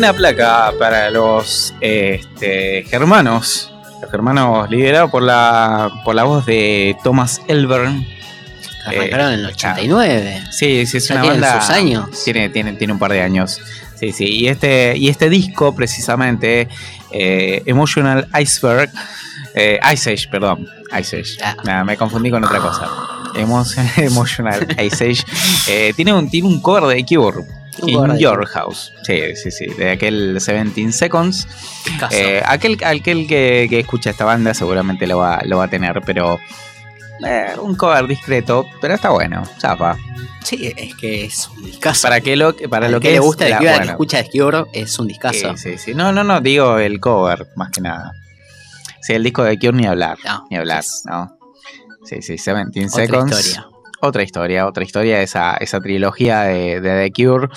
Novena 0.00 0.12
placa 0.12 0.72
para 0.78 1.10
los 1.10 1.74
eh, 1.80 2.20
este, 2.22 2.84
germanos. 2.88 3.72
Los 4.00 4.10
germanos 4.12 4.70
liderados 4.70 5.10
por 5.10 5.22
la, 5.24 5.90
por 6.04 6.14
la 6.14 6.22
voz 6.22 6.46
de 6.46 6.96
Thomas 7.02 7.40
Elvern. 7.48 8.06
Arrancaron 8.86 9.32
en 9.32 9.40
el 9.40 9.46
89. 9.46 10.44
Sí, 10.52 10.86
sí, 10.86 10.98
es 10.98 11.08
Ya 11.08 11.14
una 11.16 11.22
tienen 11.22 11.40
banda. 11.40 11.60
sus 11.60 11.70
años. 11.70 12.24
Tiene, 12.24 12.48
tiene, 12.48 12.72
tiene 12.74 12.92
un 12.92 12.98
par 13.00 13.10
de 13.12 13.22
años. 13.22 13.60
Sí, 13.98 14.12
sí. 14.12 14.24
Y 14.26 14.46
este, 14.48 14.94
y 14.96 15.08
este 15.08 15.28
disco, 15.28 15.74
precisamente, 15.74 16.68
eh, 17.10 17.62
Emotional 17.66 18.28
Iceberg. 18.40 18.90
eh, 19.54 19.80
Ice 19.92 20.12
Age, 20.12 20.28
perdón. 20.30 20.68
Ice 20.98 21.16
Age. 21.18 21.38
Ah. 21.66 21.82
Me 21.82 21.96
confundí 21.96 22.30
con 22.30 22.44
otra 22.44 22.60
cosa. 22.60 22.88
Emotion- 23.34 23.90
Emotional 23.96 24.64
Ice 24.80 25.04
Age. 25.10 25.24
eh, 25.66 25.92
tiene, 25.96 26.12
un, 26.12 26.30
tiene 26.30 26.46
un 26.46 26.60
cover 26.60 26.84
de 26.84 27.04
Cure. 27.04 27.44
In 27.86 28.18
Your. 28.18 28.46
House. 28.46 28.92
Sí, 29.04 29.20
sí, 29.36 29.50
sí. 29.50 29.66
De 29.66 29.90
aquel 29.92 30.32
17 30.32 30.92
Seconds. 30.92 31.46
Eh, 32.10 32.42
aquel 32.44 32.78
aquel 32.84 33.26
que, 33.26 33.66
que 33.68 33.80
escucha 33.80 34.10
esta 34.10 34.24
banda 34.24 34.54
seguramente 34.54 35.06
lo 35.06 35.18
va, 35.18 35.40
lo 35.44 35.58
va 35.58 35.64
a 35.64 35.68
tener, 35.68 36.00
pero. 36.04 36.38
eh, 37.26 37.54
un 37.60 37.74
cover 37.74 38.06
discreto, 38.06 38.66
pero 38.80 38.94
está 38.94 39.10
bueno. 39.10 39.42
Zafa. 39.60 39.96
sí, 40.44 40.72
es 40.76 40.94
que 40.94 41.24
es 41.24 41.48
un 41.48 41.64
discazo. 41.64 42.02
Para 42.02 42.20
que 42.20 42.36
lo, 42.36 42.54
para 42.68 42.88
lo 42.88 43.00
que, 43.00 43.08
que, 43.08 43.14
le 43.14 43.20
gusta 43.20 43.44
de 43.44 43.56
Cure, 43.56 43.68
al 43.68 43.74
que 43.74 43.78
bueno, 43.78 43.92
escucha 43.92 44.22
de 44.22 44.28
Cure, 44.30 44.64
es 44.72 44.98
un 44.98 45.08
discazo. 45.08 45.56
Sí, 45.56 45.72
sí, 45.72 45.78
sí. 45.78 45.94
No, 45.94 46.12
no, 46.12 46.24
no, 46.24 46.40
digo 46.40 46.78
el 46.78 47.00
cover, 47.00 47.46
más 47.56 47.70
que 47.70 47.80
nada. 47.80 48.12
Sí, 49.02 49.12
el 49.14 49.22
disco 49.24 49.42
de 49.44 49.58
Cure 49.58 49.72
ni 49.72 49.86
hablar. 49.86 50.18
No, 50.24 50.46
Ni 50.50 50.56
hablar, 50.56 50.80
es 50.80 51.02
¿no? 51.06 51.36
Sí, 52.04 52.22
sí, 52.22 52.34
17 52.34 52.86
Otra 52.86 53.06
Seconds. 53.06 53.38
historia. 53.46 53.68
Otra 54.00 54.22
historia, 54.22 54.66
otra 54.66 54.84
historia, 54.84 55.20
esa, 55.22 55.56
esa 55.56 55.80
trilogía 55.80 56.42
de, 56.42 56.80
de 56.80 57.10
The 57.10 57.12
Cure, 57.24 57.48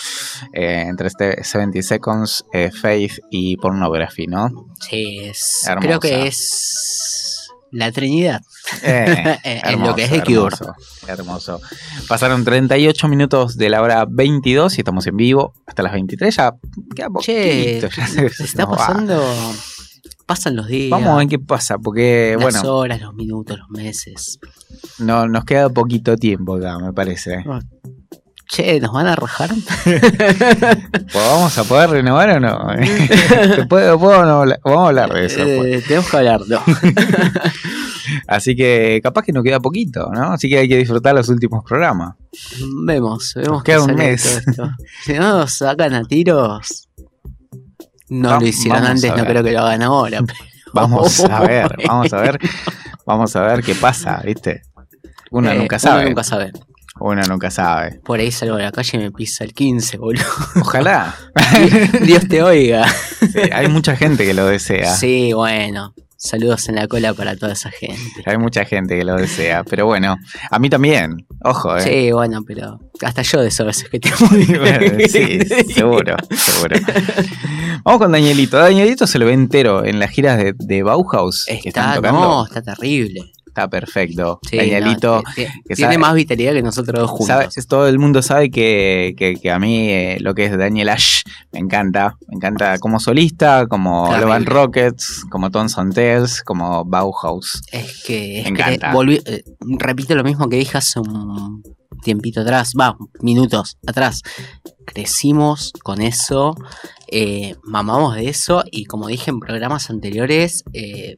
eh, 0.54 0.86
entre 0.88 1.08
este 1.08 1.44
70 1.44 1.82
Seconds, 1.84 2.46
eh, 2.52 2.72
Faith 2.72 3.20
y 3.30 3.58
Pornography, 3.58 4.26
¿no? 4.28 4.50
Sí, 4.80 5.20
es. 5.24 5.64
Creo 5.80 6.00
que 6.00 6.28
es. 6.28 7.48
La 7.74 7.90
Trinidad. 7.92 8.42
Eh, 8.84 9.38
En 9.46 9.82
lo 9.82 9.96
que 9.96 10.04
es 10.04 10.10
The 10.12 10.24
Cure. 10.24 10.54
hermoso, 10.58 10.76
hermoso. 11.08 11.62
Pasaron 12.08 12.44
38 12.44 13.08
minutos 13.08 13.56
de 13.56 13.70
la 13.70 13.82
hora 13.82 14.06
22 14.10 14.78
y 14.78 14.82
estamos 14.82 15.08
en 15.08 15.16
vivo 15.16 15.54
hasta 15.66 15.82
las 15.84 15.94
23. 15.94 16.36
Ya 16.36 16.52
queda 16.96 17.08
Che, 17.22 17.80
poquito, 17.82 17.96
ya 17.96 18.08
se- 18.08 18.30
se 18.30 18.44
está 18.44 18.66
nos 18.66 18.78
va. 18.78 18.88
Pasan 20.32 20.56
los 20.56 20.68
días. 20.68 20.90
Vamos 20.92 21.10
a 21.10 21.18
ver 21.18 21.28
qué 21.28 21.40
pasa, 21.40 21.78
porque 21.78 22.38
las 22.40 22.42
bueno, 22.42 22.76
horas, 22.78 23.02
los 23.02 23.14
minutos, 23.14 23.60
los 23.60 23.70
meses. 23.70 24.40
no, 25.00 25.28
nos 25.28 25.44
queda 25.44 25.68
poquito 25.70 26.16
tiempo 26.16 26.56
acá, 26.56 26.80
me 26.80 26.94
parece. 26.94 27.44
Che, 28.50 28.80
¿nos 28.80 28.94
van 28.94 29.08
a 29.08 29.16
rajar? 29.18 29.50
Pues 29.84 31.14
¿Vamos 31.14 31.58
a 31.58 31.64
poder 31.66 31.90
renovar 31.90 32.30
o 32.30 32.40
no? 32.40 32.68
¿Te 33.56 33.66
puedo- 33.66 34.00
puedo 34.00 34.24
no 34.26 34.42
hablar? 34.42 34.60
Vamos 34.64 34.86
a 34.86 34.88
hablar 34.88 35.14
de 35.14 35.26
eso. 35.26 35.38
pues. 35.44 35.66
Eh, 35.66 35.84
tenemos 35.86 36.10
que 36.10 36.18
hablar, 36.18 36.42
no. 36.48 36.62
Así 38.28 38.56
que 38.56 39.00
capaz 39.04 39.24
que 39.24 39.34
nos 39.34 39.44
queda 39.44 39.60
poquito, 39.60 40.10
¿no? 40.14 40.32
Así 40.32 40.50
que 40.50 40.60
hay 40.60 40.70
que 40.70 40.78
disfrutar 40.78 41.14
los 41.16 41.28
últimos 41.30 41.64
programas. 41.66 42.16
Vemos, 42.86 43.34
vemos 43.36 43.52
Nos 43.52 43.64
queda 43.64 43.84
un 43.84 43.96
mes. 43.96 44.42
Si 45.04 45.14
no 45.14 45.40
nos 45.40 45.54
sacan 45.54 45.94
a 45.94 46.04
tiros. 46.04 46.88
No 48.12 48.40
lo 48.40 48.46
hicieron 48.46 48.86
antes, 48.86 49.16
no 49.16 49.26
creo 49.26 49.44
que 49.44 49.52
lo 49.54 49.60
hagan 49.62 49.82
ahora. 49.84 50.20
pero- 50.28 50.40
Vamos 50.74 51.20
a 51.22 51.40
ver, 51.48 51.76
vamos 51.88 52.14
a 52.14 52.18
ver, 52.22 52.40
vamos 53.06 53.36
a 53.36 53.42
ver 53.42 53.62
qué 53.64 53.76
pasa, 53.76 54.22
¿viste? 54.24 54.62
Uno 55.32 55.50
Eh, 55.52 55.58
nunca 55.58 55.80
sabe. 55.80 56.02
Uno 56.02 56.10
nunca 56.10 56.24
sabe. 56.24 56.52
Uno 57.00 57.22
nunca 57.24 57.50
sabe. 57.52 58.00
Por 58.06 58.20
ahí 58.20 58.32
salgo 58.32 58.58
de 58.58 58.64
la 58.64 58.72
calle 58.72 58.98
y 58.98 59.02
me 59.02 59.12
pisa 59.12 59.44
el 59.44 59.54
15, 59.54 59.98
boludo. 59.98 60.24
Ojalá. 60.62 61.16
Dios 62.06 62.28
te 62.28 62.44
oiga. 62.44 62.86
Sí, 62.88 63.40
hay 63.52 63.68
mucha 63.70 63.96
gente 63.96 64.26
que 64.26 64.34
lo 64.34 64.46
desea. 64.46 64.94
Sí, 64.96 65.34
bueno. 65.34 65.94
Saludos 66.24 66.70
en 66.70 66.76
la 66.76 66.88
cola 66.88 67.16
para 67.16 67.36
toda 67.36 67.54
esa 67.54 67.72
gente. 67.72 68.22
Hay 68.28 68.38
mucha 68.38 68.64
gente 68.64 68.96
que 68.96 69.04
lo 69.04 69.16
desea. 69.16 69.64
Pero 69.64 69.88
bueno, 69.88 70.18
a 70.52 70.60
mí 70.60 70.70
también. 70.70 71.26
Ojo, 71.44 71.76
¿eh? 71.76 71.82
Sí, 71.82 72.12
bueno, 72.12 72.44
pero 72.46 72.80
hasta 73.02 73.24
yo 73.24 73.42
de 73.42 73.48
eso 73.48 73.64
a 73.64 73.66
veces 73.66 73.90
que 73.90 74.00
te 74.00 74.12
Bueno, 74.60 74.98
sí, 75.10 75.40
seguro, 75.74 76.16
seguro. 76.30 76.76
Vamos 77.84 78.00
con 78.00 78.12
Danielito. 78.12 78.58
Danielito 78.58 79.08
se 79.08 79.18
lo 79.18 79.26
ve 79.26 79.34
entero 79.34 79.84
en 79.84 79.98
las 80.00 80.12
giras 80.12 80.38
de, 80.38 80.54
de 80.60 80.84
Bauhaus 80.84 81.46
que 81.48 81.70
están 81.70 81.90
Está, 81.90 81.96
tocando. 81.96 82.20
no, 82.22 82.46
está 82.46 82.62
terrible. 82.62 83.32
Está 83.52 83.70
perfecto. 83.70 84.40
Sí, 84.50 84.56
Danielito. 84.56 85.18
no, 85.18 85.24
que 85.36 85.46
tiene 85.76 85.94
sabe- 85.94 85.98
más 85.98 86.14
vitalidad 86.16 86.54
que 86.54 86.62
nosotros 86.62 86.98
dos 87.02 87.10
juntos. 87.12 87.28
sabe- 87.28 87.50
todo 87.68 87.88
el 87.90 88.00
mundo 88.00 88.22
sabe 88.22 88.50
que, 88.50 89.14
que- 89.18 89.36
que 89.36 89.52
a 89.52 89.60
mí 89.60 89.90
eh, 89.90 90.18
lo 90.22 90.34
que 90.34 90.46
es 90.46 90.58
Daniel 90.58 90.88
Ash 90.88 91.24
me 91.52 91.60
encanta. 91.60 92.16
Me 92.30 92.36
encanta 92.38 92.78
como 92.80 93.00
solista, 93.02 93.68
como. 93.68 94.08
Love 94.18 94.32
and 94.32 94.48
Rockets, 94.48 95.26
como 95.30 95.50
and 95.78 95.94
Tales, 95.94 96.42
como 96.44 96.86
Bauhaus. 96.86 97.62
Es 97.74 98.04
que, 98.06 98.40
es 98.40 98.46
Me 98.50 98.54
que 98.58 98.62
encanta. 98.62 98.94
volví- 98.94 99.22
eh, 99.26 99.44
repito 99.80 100.16
lo 100.16 100.24
mismo 100.24 100.48
que 100.48 100.56
dije 100.56 100.78
hace 100.78 101.02
un 101.02 101.62
tiempito 102.04 102.40
atrás, 102.42 102.72
va, 102.80 102.96
minutos 103.20 103.78
atrás. 103.86 104.22
Crecimos 104.86 105.74
con 105.84 106.02
eso, 106.02 106.56
eh, 107.08 107.56
mamamos 107.64 108.16
de 108.16 108.30
eso 108.30 108.64
y 108.72 108.86
como 108.86 109.08
dije 109.08 109.30
en 109.30 109.40
programas 109.40 109.90
anteriores, 109.90 110.64
eh, 110.74 111.18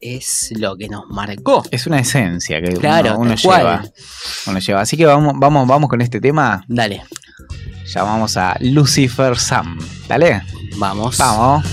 es 0.00 0.52
lo 0.56 0.76
que 0.76 0.88
nos 0.88 1.04
marcó. 1.08 1.64
Es 1.70 1.86
una 1.86 2.00
esencia 2.00 2.60
que 2.60 2.74
Claro, 2.74 3.18
uno, 3.18 3.34
lleva. 3.34 3.84
Uno 4.46 4.58
lleva. 4.58 4.80
Así 4.80 4.96
que 4.96 5.06
vamos, 5.06 5.34
vamos, 5.36 5.66
vamos 5.66 5.88
con 5.88 6.00
este 6.00 6.20
tema. 6.20 6.64
Dale, 6.68 7.02
Llamamos 7.86 8.36
a 8.36 8.56
Lucifer 8.60 9.38
Sam. 9.38 9.78
Dale. 10.08 10.42
vamos. 10.76 11.18
Vamos. 11.18 11.64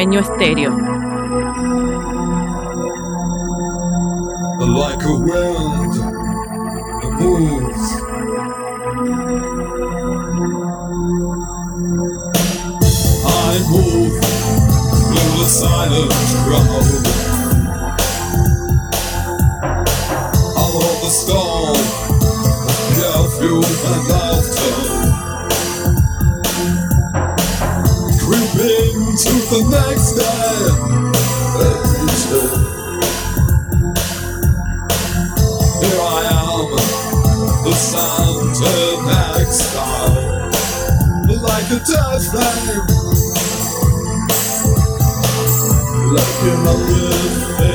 sueño 0.00 0.20
estéreo. 0.20 0.89
touchdown. 41.84 42.86
Like 46.12 46.42
in 46.42 46.58
my 46.64 46.74
will. 46.74 47.69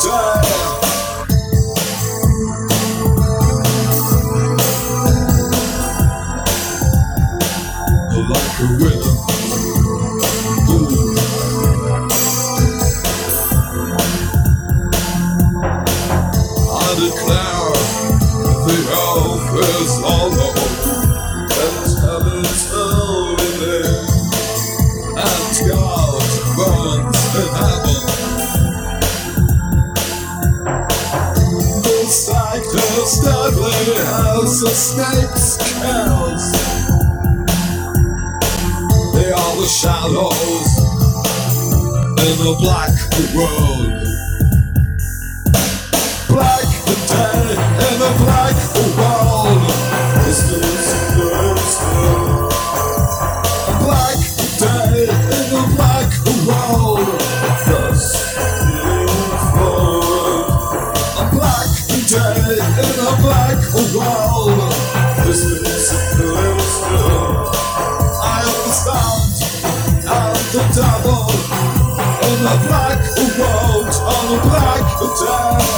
time. 0.00 0.78
Like 8.28 8.60
a 8.60 8.87
snakes 34.78 35.56
curls. 35.82 36.52
They 39.12 39.30
are 39.32 39.54
the 39.58 39.66
shadows 39.66 40.70
in 42.26 42.34
the 42.44 42.54
black 42.60 42.94
world. 43.34 43.77
on 72.38 72.44
the 72.44 72.68
block. 72.68 73.88
On 74.00 74.36
the 74.36 74.40
black, 74.42 74.82
a 75.00 75.08
dies? 75.24 75.77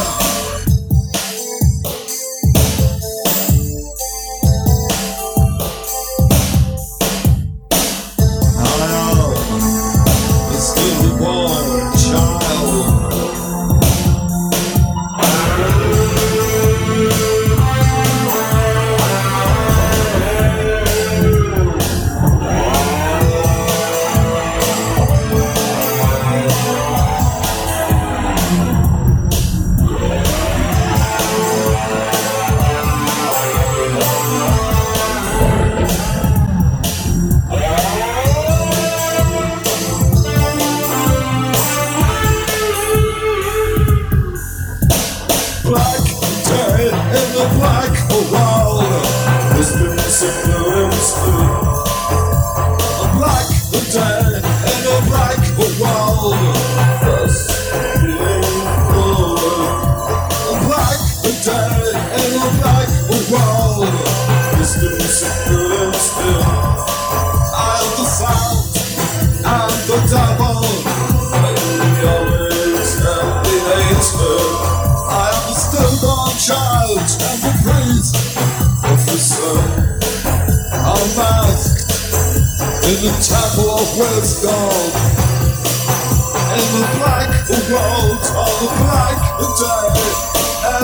the 87.50 87.74
world 87.74 88.22
all 88.38 88.68
black 88.78 89.18
and 89.42 89.52
dirty 89.58 90.06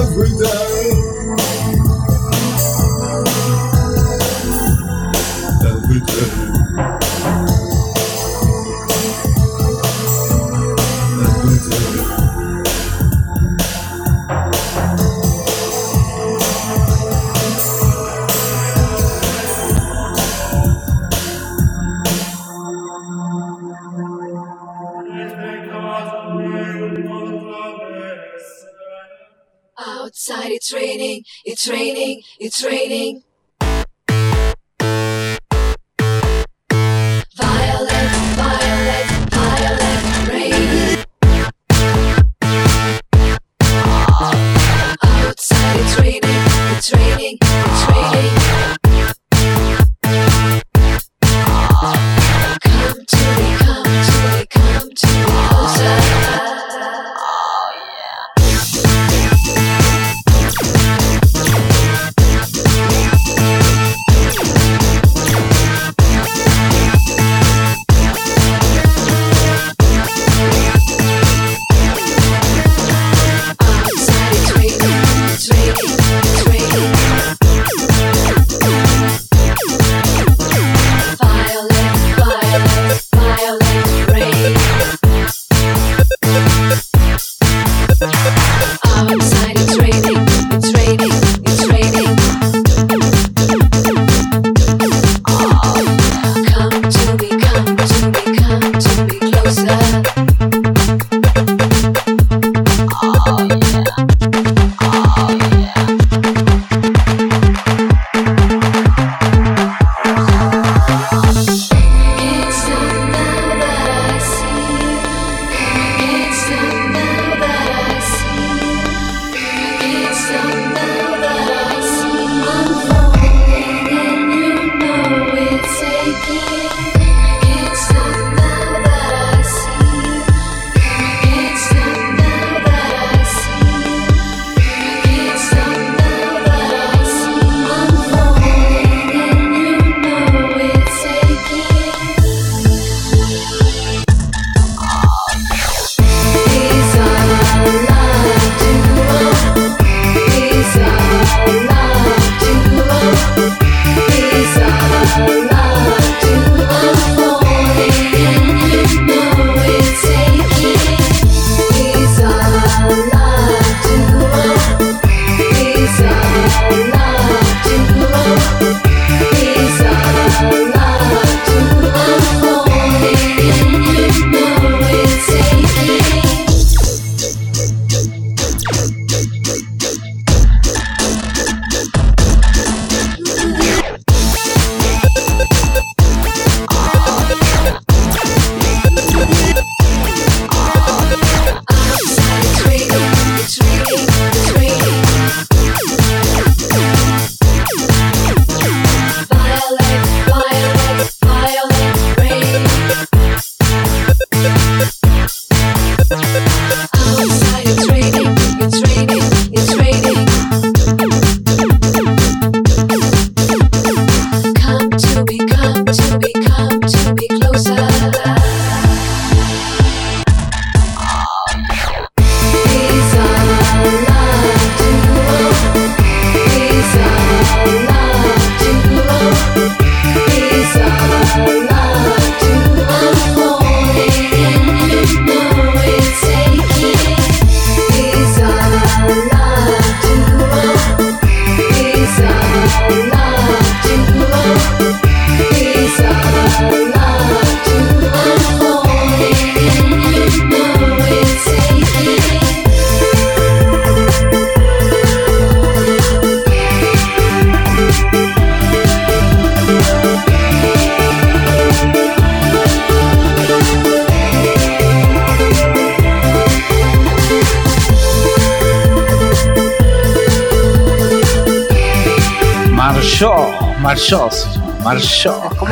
every 0.02 0.30
day. 0.36 0.95
Outside 29.86 30.50
it's 30.50 30.72
raining, 30.72 31.22
it's 31.44 31.68
raining, 31.68 32.22
it's 32.40 32.64
raining. 32.64 33.22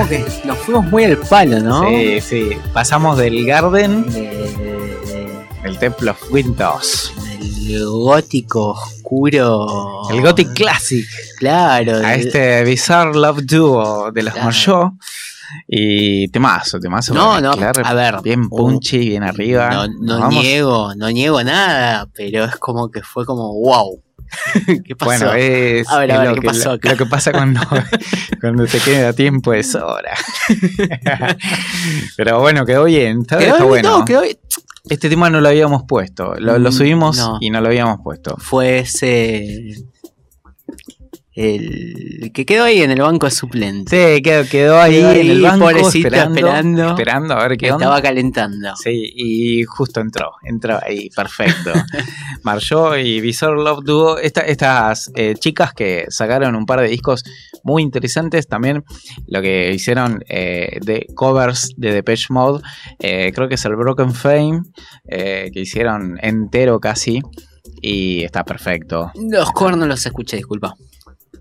Como 0.04 0.08
que 0.08 0.46
nos 0.46 0.58
fuimos 0.58 0.84
muy 0.90 1.04
al 1.04 1.16
palo, 1.16 1.60
¿no? 1.60 1.88
Sí, 1.88 2.20
sí. 2.20 2.50
Pasamos 2.74 3.16
del 3.16 3.46
Garden, 3.46 4.04
De- 4.12 4.20
de- 4.20 5.46
del 5.62 5.78
Temple 5.78 6.10
of 6.10 6.30
Windows, 6.30 7.10
del 7.66 7.86
gótico 7.86 8.72
oscuro. 8.72 10.02
el 10.10 10.20
Gothic 10.20 10.52
Classic, 10.52 11.06
Claro. 11.38 11.96
a 12.04 12.14
este 12.16 12.64
Bizarre 12.64 13.14
Love 13.18 13.42
Duo 13.46 14.12
de 14.12 14.22
los 14.24 14.32
Claro. 14.34 14.44
Marshall. 14.46 14.90
Y 15.68 16.28
temazo, 16.28 16.78
temazo. 16.80 17.14
No, 17.14 17.40
no, 17.40 17.52
a 17.52 17.94
ver, 17.94 18.16
Bien 18.22 18.40
un- 18.40 18.48
punchy, 18.50 18.98
bien 19.08 19.22
arriba. 19.22 19.86
No, 20.00 20.28
niego, 20.28 20.94
no 20.96 21.10
niego 21.10 21.42
nada, 21.42 22.06
pero 22.14 22.44
es 22.44 22.56
como 22.56 22.90
que 22.90 23.00
fue 23.02 23.24
como 23.24 23.54
wow. 23.54 24.02
¿Qué 24.84 24.96
pasó? 24.96 25.26
Bueno, 25.26 25.34
es, 25.34 25.88
A 25.88 25.98
ver, 26.00 26.12
a 26.12 26.14
es 26.14 26.20
ver, 26.20 26.28
lo, 26.28 26.34
¿qué 26.36 26.40
que, 26.40 26.46
pasó 26.46 26.68
lo- 26.68 26.74
acá? 26.74 26.90
lo 26.90 26.96
que 26.96 27.06
pasa 27.06 27.32
cuando, 27.32 27.60
cuando 28.40 28.66
te 28.66 28.78
queda 28.78 29.12
tiempo 29.12 29.52
es 29.52 29.74
hora. 29.74 30.14
Pero 32.16 32.40
bueno, 32.40 32.64
quedó 32.66 32.84
bien. 32.84 33.20
Está, 33.22 33.38
Quedó 33.38 33.52
está 33.54 33.64
bueno. 33.64 33.98
no, 33.98 34.04
quedó 34.04 34.22
bien. 34.22 34.36
Este 34.88 35.08
tema 35.08 35.30
no 35.30 35.40
lo 35.40 35.48
habíamos 35.48 35.84
puesto. 35.88 36.34
Lo, 36.38 36.58
lo 36.58 36.70
Mm, 36.70 36.72
subimos 36.72 37.16
no. 37.16 37.38
y 37.40 37.50
no 37.50 37.60
lo 37.60 37.68
habíamos 37.68 38.00
puesto. 38.02 38.36
Fue 38.38 38.80
ese. 38.80 39.74
El 41.36 42.30
que 42.32 42.46
quedó 42.46 42.64
ahí 42.64 42.82
en 42.82 42.92
el 42.92 43.00
banco 43.00 43.26
de 43.26 43.32
suplente. 43.32 44.16
Sí, 44.16 44.22
quedó, 44.22 44.48
quedó 44.48 44.80
ahí 44.80 44.94
Quedó 44.94 45.10
en 45.12 45.30
el 45.30 45.42
banco 45.42 45.64
pobrecito, 45.66 46.06
esperando, 46.08 46.38
esperando. 46.38 46.88
esperando 46.90 47.34
a 47.34 47.48
ver 47.48 47.58
qué 47.58 47.66
Estaba 47.66 47.96
onda. 47.96 48.02
calentando. 48.02 48.76
Sí, 48.76 49.12
y 49.16 49.64
justo 49.64 50.00
entró, 50.00 50.30
entró 50.44 50.78
ahí, 50.80 51.10
perfecto. 51.10 51.72
Marchó 52.44 52.96
y 52.96 53.20
Visor 53.20 53.58
Love 53.58 53.84
Duo, 53.84 54.18
esta- 54.18 54.42
estas 54.42 55.10
eh, 55.16 55.34
chicas 55.38 55.72
que 55.72 56.06
sacaron 56.08 56.54
un 56.54 56.66
par 56.66 56.80
de 56.80 56.88
discos 56.88 57.24
muy 57.64 57.82
interesantes, 57.82 58.46
también 58.46 58.84
lo 59.26 59.42
que 59.42 59.72
hicieron 59.72 60.22
eh, 60.28 60.78
de 60.82 61.06
covers 61.14 61.70
de 61.76 61.92
Depeche 61.94 62.26
Mode, 62.30 62.62
eh, 63.00 63.32
creo 63.34 63.48
que 63.48 63.54
es 63.56 63.64
el 63.64 63.74
Broken 63.74 64.12
Fame, 64.12 64.60
eh, 65.08 65.50
que 65.52 65.60
hicieron 65.60 66.18
entero 66.22 66.78
casi, 66.78 67.20
y 67.80 68.22
está 68.22 68.44
perfecto. 68.44 69.10
Los 69.14 69.50
covers 69.52 69.78
no 69.78 69.86
los 69.86 70.04
escuché, 70.06 70.36
disculpa. 70.36 70.74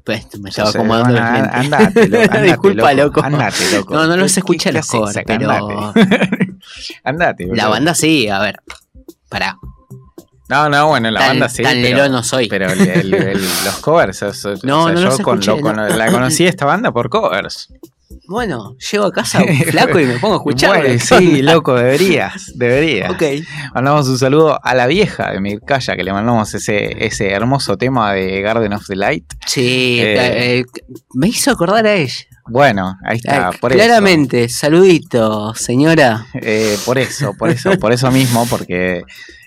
Pues 0.04 0.26
me 0.40 0.50
estaba 0.50 0.70
Entonces, 0.70 0.76
acomodando 0.76 1.14
bueno, 1.14 1.50
andate, 1.54 2.08
loco, 2.10 2.24
andate, 2.24 2.42
Disculpa, 2.44 2.94
loco. 2.94 3.24
Andate, 3.24 3.72
loco. 3.72 3.94
No, 3.94 4.08
no 4.08 4.18
los 4.18 4.34
¿Qué- 4.34 4.40
escuché 4.42 4.70
qué 4.72 4.78
los 4.78 4.90
acá? 5.18 5.24
pero 5.26 5.52
Andate. 5.54 6.54
Andate, 7.04 7.48
la 7.54 7.68
banda 7.70 7.96
sí, 7.96 8.28
a 8.28 8.40
ver. 8.40 8.58
Pará. 9.30 9.58
No, 10.50 10.70
no, 10.70 10.88
bueno, 10.90 11.10
la 11.10 11.20
tan, 11.22 11.30
banda 11.30 11.50
sí. 11.50 11.64
tan 11.64 11.82
pero- 11.82 12.10
no 12.10 12.22
soy. 12.22 12.48
Pero 12.50 12.70
el- 12.72 12.82
el- 12.82 13.14
el- 13.14 13.42
los 13.64 13.78
covers, 13.80 14.22
No, 14.22 14.28
o 14.28 14.34
sea, 14.34 14.52
no 14.64 14.90
yo 14.94 15.02
los 15.06 15.20
con, 15.22 15.40
escuché, 15.40 15.52
lo- 15.58 15.62
con 15.62 15.76
no. 15.78 15.88
lo- 15.88 15.96
la 15.96 16.12
conocí 16.12 16.46
esta 16.46 16.66
banda 16.66 16.92
por 16.92 17.10
covers. 17.10 17.70
Bueno, 18.28 18.76
llego 18.92 19.06
a 19.06 19.12
casa 19.12 19.42
flaco 19.72 20.00
y 20.00 20.06
me 20.06 20.20
pongo 20.20 20.36
a 20.36 20.38
escuchar. 20.40 20.78
Bueno, 20.78 21.00
sí, 21.00 21.42
loco, 21.42 21.76
deberías, 21.76 22.52
deberías. 22.56 23.12
Ok. 23.12 23.24
Mandamos 23.74 24.08
un 24.08 24.18
saludo 24.18 24.60
a 24.64 24.74
la 24.76 24.88
vieja 24.88 25.32
de 25.32 25.40
Mircalla, 25.42 25.96
que 25.96 26.04
le 26.04 26.14
mandamos 26.14 26.54
ese, 26.54 27.06
ese 27.06 27.30
hermoso 27.32 27.78
tema 27.78 28.14
de 28.14 28.42
Garden 28.42 28.74
of 28.74 28.86
the 28.88 28.96
Light. 28.96 29.26
Sí, 29.46 30.00
Eh. 30.02 30.60
eh, 30.60 30.64
me 31.14 31.28
hizo 31.28 31.52
acordar 31.52 31.86
a 31.86 31.94
ella. 31.96 32.14
Bueno, 32.48 32.98
ahí 33.06 33.18
está, 33.18 33.52
Eh, 33.54 33.58
por 33.62 33.72
claramente, 33.72 34.50
saludito, 34.50 35.54
señora. 35.56 36.26
Eh, 36.34 36.78
por 36.86 36.98
eso, 36.98 37.34
por 37.38 37.50
eso, 37.50 37.72
por 37.80 37.94
eso 37.94 38.12
mismo, 38.12 38.46
porque 38.50 39.04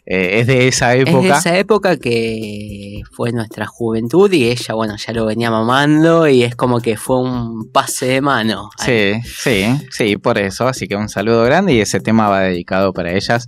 eh, 0.07 0.41
es 0.41 0.47
de 0.47 0.69
esa 0.69 0.95
Es 0.95 1.05
de 1.05 1.11
época. 1.11 1.39
esa 1.39 1.59
época 1.59 1.97
que 1.99 3.03
fue 3.13 3.33
nuestra 3.33 3.67
juventud 3.67 4.33
y 4.33 4.45
ella, 4.49 4.75
bueno, 4.75 4.95
ya 4.97 5.13
lo 5.13 5.27
venía 5.27 5.51
mamando 5.51 6.29
y 6.29 6.43
es 6.45 6.55
como 6.57 6.81
que 6.81 6.97
fue 6.97 7.19
un 7.21 7.71
pase 7.73 8.07
de 8.07 8.21
mano. 8.21 8.71
Sí, 8.79 9.15
sí, 9.25 9.67
sí, 9.91 10.17
por 10.17 10.39
eso. 10.39 10.67
Así 10.69 10.87
que 10.89 10.97
un 10.97 11.09
saludo 11.09 11.43
grande 11.45 11.73
y 11.75 11.81
ese 11.81 12.01
tema 12.01 12.29
va 12.29 12.41
dedicado 12.43 12.93
para 12.93 13.13
ellas, 13.13 13.47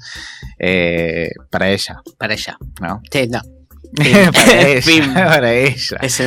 eh, 0.58 1.30
para 1.50 1.70
ella, 1.70 2.02
Para 2.18 2.34
ella. 2.34 2.58
¿no? 2.80 3.00
Sí, 3.10 3.28
no. 3.28 3.40
para 4.32 4.68
ella, 4.68 4.82
Fin. 4.82 5.14
para 5.14 5.52
ella. 5.52 5.96
Ese. 6.00 6.24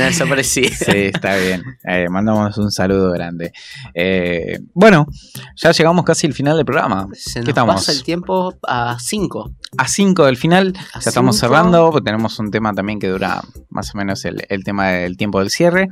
Sí, 0.74 0.86
está 1.14 1.36
bien. 1.38 1.64
Eh, 1.84 2.07
mandamos 2.09 2.57
un 2.57 2.72
saludo 2.72 3.12
grande. 3.12 3.51
Eh, 3.93 4.59
bueno, 4.74 5.07
ya 5.55 5.72
llegamos 5.72 6.03
casi 6.05 6.28
al 6.28 6.34
final 6.34 6.57
del 6.57 6.66
programa. 6.66 7.07
Se 7.14 7.41
¿Qué 7.41 7.51
estamos? 7.51 7.76
pasa 7.76 7.91
el 7.91 8.03
tiempo 8.03 8.55
a 8.68 8.97
5. 8.99 9.51
A 9.78 9.88
5 9.88 10.26
del 10.26 10.38
final, 10.38 10.74
A 10.93 10.99
ya 10.99 11.09
estamos 11.09 11.38
cinco. 11.38 11.47
cerrando. 11.47 12.01
Tenemos 12.03 12.38
un 12.39 12.51
tema 12.51 12.74
también 12.74 12.99
que 12.99 13.07
dura 13.07 13.41
más 13.70 13.93
o 13.95 13.97
menos 13.97 14.26
el, 14.26 14.43
el 14.49 14.64
tema 14.64 14.89
del 14.89 15.16
tiempo 15.16 15.39
del 15.39 15.49
cierre. 15.49 15.88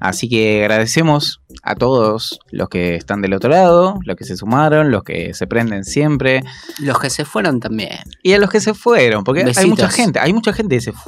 Así 0.00 0.28
que 0.28 0.62
agradecemos 0.62 1.42
a 1.62 1.74
todos 1.74 2.38
los 2.50 2.68
que 2.68 2.94
están 2.94 3.20
del 3.20 3.34
otro 3.34 3.50
lado, 3.50 3.98
los 4.04 4.16
que 4.16 4.24
se 4.24 4.36
sumaron, 4.36 4.90
los 4.90 5.02
que 5.02 5.34
se 5.34 5.46
prenden 5.46 5.84
siempre 5.84 6.42
Los 6.78 6.98
que 6.98 7.10
se 7.10 7.24
fueron 7.24 7.60
también. 7.60 7.98
y 8.22 8.32
a 8.32 8.38
los 8.38 8.48
que 8.50 8.60
se 8.60 8.72
fueron, 8.74 9.24
porque 9.24 9.44
hay 9.56 9.66
mucha 9.66 9.88
gente, 9.88 10.18
hay 10.20 10.32
mucha 10.32 10.52
gente 10.52 10.76
que 10.76 10.80
se 10.80 10.92
fue. 10.92 11.07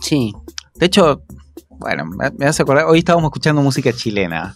Sí. 0.00 0.32
De 0.74 0.86
hecho, 0.86 1.22
bueno, 1.68 2.04
me 2.38 2.46
hace 2.46 2.62
acordar, 2.62 2.86
hoy 2.86 2.98
estábamos 3.00 3.28
escuchando 3.28 3.62
música 3.62 3.92
chilena. 3.92 4.54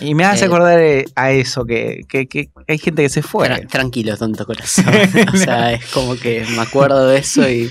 Y 0.00 0.14
me 0.14 0.24
hace 0.24 0.44
Eh. 0.44 0.48
acordar 0.48 0.78
eh, 0.80 1.04
a 1.14 1.30
eso, 1.32 1.64
que, 1.64 2.00
que- 2.08 2.26
que 2.28 2.50
hay 2.68 2.78
gente 2.78 3.02
que 3.02 3.08
se 3.08 3.22
fue. 3.22 3.48
Tra- 3.48 3.66
tranquilo, 3.68 4.16
tonto 4.16 4.44
corazón. 4.44 4.84
o 5.34 5.36
sea, 5.36 5.72
es 5.72 5.86
como 5.86 6.14
que 6.16 6.44
me 6.54 6.60
acuerdo 6.62 7.06
de 7.08 7.18
eso 7.18 7.48
y 7.48 7.70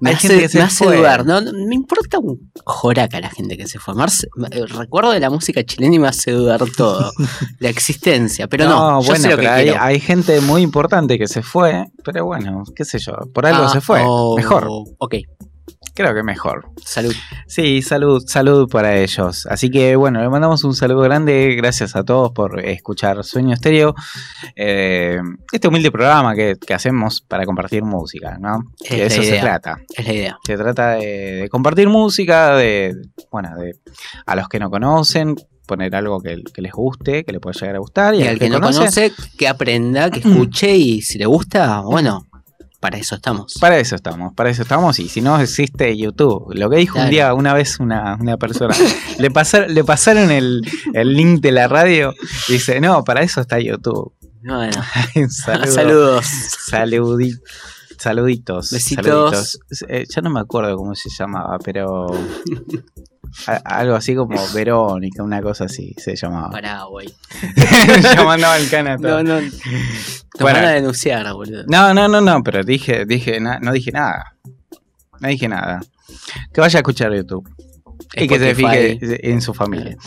me 0.00 0.10
hace, 0.10 0.28
gente 0.28 0.42
que 0.42 0.48
se 0.48 0.58
me 0.58 0.64
hace 0.64 0.84
dudar. 0.84 1.24
No, 1.26 1.40
no, 1.40 1.52
me 1.52 1.74
importa 1.74 2.18
un 2.18 2.50
joraca 2.64 3.20
la 3.20 3.30
gente 3.30 3.56
que 3.56 3.66
se 3.66 3.78
fue. 3.78 3.94
Marce- 3.94 4.28
recuerdo 4.76 5.10
de 5.12 5.20
la 5.20 5.30
música 5.30 5.64
chilena 5.64 5.96
y 5.96 5.98
me 5.98 6.08
hace 6.08 6.30
dudar 6.32 6.62
todo. 6.76 7.10
la 7.58 7.68
existencia. 7.68 8.46
Pero 8.48 8.66
no, 8.68 9.00
yo 9.00 9.06
bueno, 9.08 9.22
sé 9.22 9.30
lo 9.30 9.36
que 9.36 9.42
pero 9.42 9.54
hay, 9.54 9.64
quiero. 9.64 9.80
hay 9.82 10.00
gente 10.00 10.40
muy 10.40 10.62
importante 10.62 11.18
que 11.18 11.26
se 11.28 11.42
fue, 11.42 11.84
pero 12.04 12.24
bueno, 12.26 12.62
qué 12.76 12.84
sé 12.84 12.98
yo, 12.98 13.12
por 13.34 13.46
algo 13.46 13.64
Ah, 13.64 13.68
se 13.68 13.80
fue. 13.80 14.02
oh, 14.04 14.36
Mejor, 14.36 14.68
Ok, 14.98 15.14
creo 15.98 16.14
que 16.14 16.22
mejor. 16.22 16.70
salud. 16.84 17.12
Sí, 17.46 17.82
salud, 17.82 18.22
salud 18.26 18.68
para 18.68 18.96
ellos. 18.96 19.46
Así 19.46 19.68
que 19.70 19.96
bueno, 19.96 20.20
le 20.22 20.28
mandamos 20.28 20.62
un 20.64 20.74
saludo 20.74 21.00
grande. 21.02 21.54
Gracias 21.56 21.96
a 21.96 22.04
todos 22.04 22.30
por 22.32 22.60
escuchar 22.64 23.22
Sueño 23.24 23.54
Estéreo. 23.54 23.94
Eh, 24.56 25.18
este 25.52 25.68
humilde 25.68 25.90
programa 25.90 26.34
que, 26.34 26.54
que 26.64 26.74
hacemos 26.74 27.20
para 27.20 27.44
compartir 27.44 27.82
música, 27.82 28.38
¿no? 28.40 28.60
Es 28.80 28.90
De 28.96 29.06
eso 29.06 29.22
se 29.22 29.28
idea. 29.28 29.40
trata. 29.40 29.78
Es 29.96 30.06
la 30.06 30.12
idea. 30.12 30.38
Se 30.46 30.56
trata 30.56 30.90
de, 30.92 31.06
de 31.42 31.48
compartir 31.48 31.88
música, 31.88 32.54
de, 32.56 32.94
bueno, 33.32 33.56
de 33.56 33.74
a 34.24 34.36
los 34.36 34.48
que 34.48 34.58
no 34.60 34.70
conocen, 34.70 35.34
poner 35.66 35.94
algo 35.96 36.20
que, 36.20 36.42
que 36.54 36.62
les 36.62 36.72
guste, 36.72 37.24
que 37.24 37.32
le 37.32 37.40
pueda 37.40 37.58
llegar 37.58 37.74
a 37.76 37.78
gustar. 37.80 38.14
Y, 38.14 38.22
Y 38.22 38.26
al 38.28 38.38
que 38.38 38.48
no 38.48 38.60
conoce, 38.60 39.12
que 39.36 39.48
aprenda, 39.48 40.10
que 40.10 40.20
escuche 40.24 40.76
y 40.76 41.02
si 41.02 41.18
le 41.18 41.26
gusta, 41.26 41.80
bueno, 41.80 42.24
para 42.80 42.98
eso 42.98 43.16
estamos. 43.16 43.54
Para 43.60 43.78
eso 43.78 43.96
estamos, 43.96 44.32
para 44.34 44.50
eso 44.50 44.62
estamos. 44.62 44.98
Y 45.00 45.08
si 45.08 45.20
no 45.20 45.38
existe 45.40 45.96
YouTube, 45.96 46.52
lo 46.54 46.70
que 46.70 46.76
dijo 46.76 46.98
un 46.98 47.10
día 47.10 47.34
una 47.34 47.52
vez 47.54 47.80
una, 47.80 48.16
una 48.20 48.36
persona, 48.36 48.74
le, 49.18 49.30
pasar- 49.30 49.68
le 49.70 49.82
pasaron 49.84 50.30
el, 50.30 50.60
el 50.94 51.12
link 51.14 51.40
de 51.40 51.52
la 51.52 51.66
radio 51.68 52.14
y 52.48 52.52
dice, 52.52 52.80
no, 52.80 53.02
para 53.04 53.22
eso 53.22 53.40
está 53.40 53.58
YouTube. 53.58 54.12
Bueno, 54.42 54.80
saludo. 55.28 55.72
saludos. 55.72 56.26
Saludi- 56.70 57.40
saluditos. 57.98 58.70
Besitos. 58.70 59.04
saluditos. 59.04 59.60
Eh, 59.88 60.04
ya 60.08 60.22
no 60.22 60.30
me 60.30 60.40
acuerdo 60.40 60.76
cómo 60.76 60.94
se 60.94 61.08
llamaba, 61.10 61.58
pero 61.64 62.06
algo 63.64 63.94
así 63.94 64.14
como 64.14 64.36
Verónica, 64.54 65.22
una 65.22 65.40
cosa 65.42 65.64
así 65.64 65.94
se 65.98 66.16
llamaba. 66.16 66.50
Pará, 66.50 66.84
güey. 66.84 67.08
Llamando 68.14 68.46
al 68.46 68.68
cana 68.68 68.96
todo. 68.96 69.22
No, 69.22 69.40
no. 69.40 69.48
Bueno. 70.40 70.58
van 70.60 70.64
a 70.64 70.70
denunciar, 70.70 71.32
boludo. 71.32 71.64
No, 71.68 71.92
no, 71.94 72.08
no, 72.08 72.20
no, 72.20 72.42
pero 72.42 72.62
dije, 72.62 73.04
dije, 73.06 73.40
na- 73.40 73.58
no 73.60 73.72
dije 73.72 73.90
nada. 73.92 74.34
No 75.20 75.28
dije 75.28 75.48
nada. 75.48 75.80
Que 76.52 76.60
vaya 76.60 76.78
a 76.78 76.80
escuchar 76.80 77.12
YouTube. 77.14 77.48
Y 78.14 78.26
que 78.28 78.38
se 78.38 78.54
fije 78.54 78.98
en 79.30 79.40
su 79.40 79.54
familia. 79.54 79.96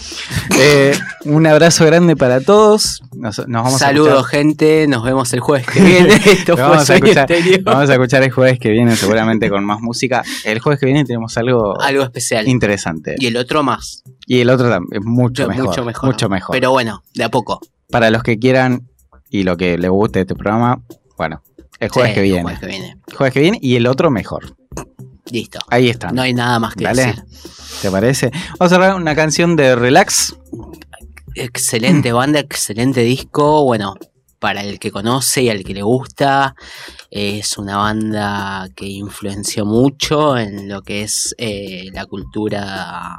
Eh, 0.63 0.93
un 1.25 1.47
abrazo 1.47 1.85
grande 1.85 2.15
para 2.15 2.39
todos. 2.41 3.01
Nos, 3.15 3.39
nos 3.47 3.63
vamos 3.63 3.79
Saludos, 3.79 4.25
a 4.25 4.27
gente. 4.27 4.85
Nos 4.87 5.03
vemos 5.03 5.33
el 5.33 5.39
jueves 5.39 5.65
que 5.65 5.79
viene. 5.83 6.13
Esto 6.25 6.53
fue 6.55 6.61
vamos 6.63 6.87
a 6.89 6.95
escuchar. 6.95 7.27
Vamos 7.63 7.89
a 7.89 7.93
escuchar 7.93 8.21
el 8.23 8.31
jueves 8.31 8.59
que 8.59 8.69
viene 8.69 8.95
seguramente 8.95 9.49
con 9.49 9.63
más 9.65 9.79
música. 9.81 10.23
El 10.43 10.59
jueves 10.59 10.79
que 10.79 10.85
viene 10.85 11.03
tenemos 11.05 11.35
algo 11.37 11.79
Algo 11.81 12.03
especial. 12.03 12.47
interesante. 12.47 13.15
Y 13.17 13.25
el 13.27 13.37
otro 13.37 13.63
más. 13.63 14.03
Y 14.27 14.39
el 14.41 14.49
otro 14.51 14.69
también, 14.69 15.03
mucho 15.03 15.47
mejor. 15.47 15.65
Mucho 15.67 15.85
mejor. 15.85 16.09
Mucho 16.11 16.29
mejor. 16.29 16.53
Pero 16.53 16.71
bueno, 16.71 17.01
de 17.15 17.23
a 17.23 17.29
poco. 17.29 17.59
para 17.89 18.11
los 18.11 18.21
que 18.23 18.37
quieran 18.37 18.87
y 19.29 19.43
lo 19.43 19.57
que 19.57 19.77
les 19.79 19.89
guste 19.89 20.19
de 20.19 20.23
este 20.23 20.35
programa, 20.35 20.81
bueno, 21.17 21.41
el 21.79 21.89
jueves 21.89 22.11
Sí, 22.11 22.15
que 22.15 22.19
el 22.21 22.25
viene. 22.25 22.41
jueves 22.43 22.59
que 22.59 22.67
viene. 22.67 22.97
El 23.07 23.15
jueves 23.15 23.33
que 23.33 23.39
viene 23.39 23.57
y 23.61 23.75
el 23.77 23.87
otro 23.87 24.11
mejor. 24.11 24.55
Listo. 25.31 25.59
Ahí 25.69 25.89
está. 25.89 26.11
No 26.11 26.21
hay 26.21 26.33
nada 26.33 26.59
más 26.59 26.75
que 26.75 26.83
Dale. 26.83 27.05
decir. 27.05 27.23
¿Te 27.81 27.89
parece? 27.89 28.31
Vamos 28.59 28.59
a 28.59 28.69
cerrar 28.69 28.95
una 28.95 29.15
canción 29.15 29.55
de 29.55 29.75
Relax. 29.75 30.35
Excelente 31.35 32.11
banda, 32.13 32.39
excelente 32.39 33.01
disco. 33.01 33.63
Bueno, 33.63 33.95
para 34.39 34.61
el 34.61 34.79
que 34.79 34.91
conoce 34.91 35.43
y 35.43 35.49
al 35.49 35.63
que 35.63 35.73
le 35.73 35.83
gusta, 35.83 36.55
es 37.09 37.57
una 37.57 37.77
banda 37.77 38.67
que 38.75 38.85
influenció 38.87 39.65
mucho 39.65 40.37
en 40.37 40.67
lo 40.67 40.81
que 40.81 41.03
es 41.03 41.33
eh, 41.37 41.89
la 41.93 42.05
cultura 42.05 43.17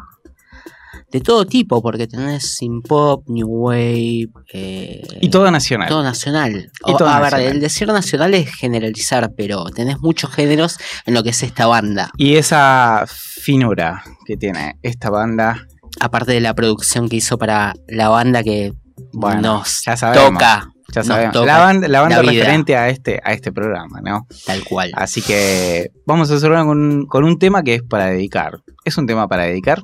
de 1.13 1.21
todo 1.21 1.45
tipo, 1.47 1.83
porque 1.83 2.07
tenés 2.07 2.57
synth 2.57 2.87
pop, 2.89 3.23
new 3.29 3.47
wave, 3.47 4.29
eh, 4.53 5.03
Y 5.21 5.29
todo 5.31 5.51
nacional. 5.51 5.89
todo 5.89 6.03
nacional. 6.03 6.71
Y 6.87 6.93
O- 6.93 6.97
todo 6.97 7.09
a 7.09 7.21
ver, 7.21 7.35
el 7.35 7.61
decir 7.61 7.87
nacional 7.89 8.33
es 8.35 8.53
generalizar, 8.55 9.31
pero 9.37 9.65
tenés 9.67 9.99
muchos 10.01 10.31
géneros 10.31 10.79
en 11.07 11.15
lo 11.15 11.23
que 11.23 11.31
es 11.31 11.43
esta 11.43 11.67
banda. 11.67 12.11
Y 12.17 12.37
esa 12.37 13.05
finura 13.07 14.03
que 14.27 14.37
tiene 14.37 14.77
esta 14.83 15.11
banda, 15.11 15.67
Aparte 16.01 16.33
de 16.33 16.41
la 16.41 16.55
producción 16.55 17.07
que 17.11 17.17
hizo 17.17 17.37
para 17.37 17.75
la 17.87 18.09
banda 18.09 18.43
que 18.43 18.73
Bueno, 19.13 19.43
nos 19.43 19.83
ya 19.85 19.95
sabemos. 19.95 20.33
toca 20.33 20.69
ya 20.95 21.05
sabemos. 21.05 21.35
toca 21.35 21.47
La 21.47 21.59
banda, 21.59 21.87
la 21.89 22.01
banda 22.01 22.17
la 22.23 22.31
vida. 22.31 22.43
referente 22.45 22.77
a 22.77 22.89
este, 22.89 23.21
a 23.23 23.33
este 23.35 23.53
programa, 23.53 24.01
¿no? 24.03 24.27
tal 24.47 24.65
cual. 24.65 24.91
Así 24.95 25.21
que 25.21 25.91
vamos 26.07 26.31
a 26.31 26.39
cerrar 26.41 26.65
con, 26.65 27.05
con 27.07 27.25
un 27.25 27.39
tema 27.39 27.63
que 27.63 27.75
es 27.75 27.83
para 27.83 28.07
dedicar. 28.07 28.55
¿Es 28.87 28.97
un 28.97 29.07
tema 29.07 29.29
para 29.29 29.43
dedicar? 29.45 29.83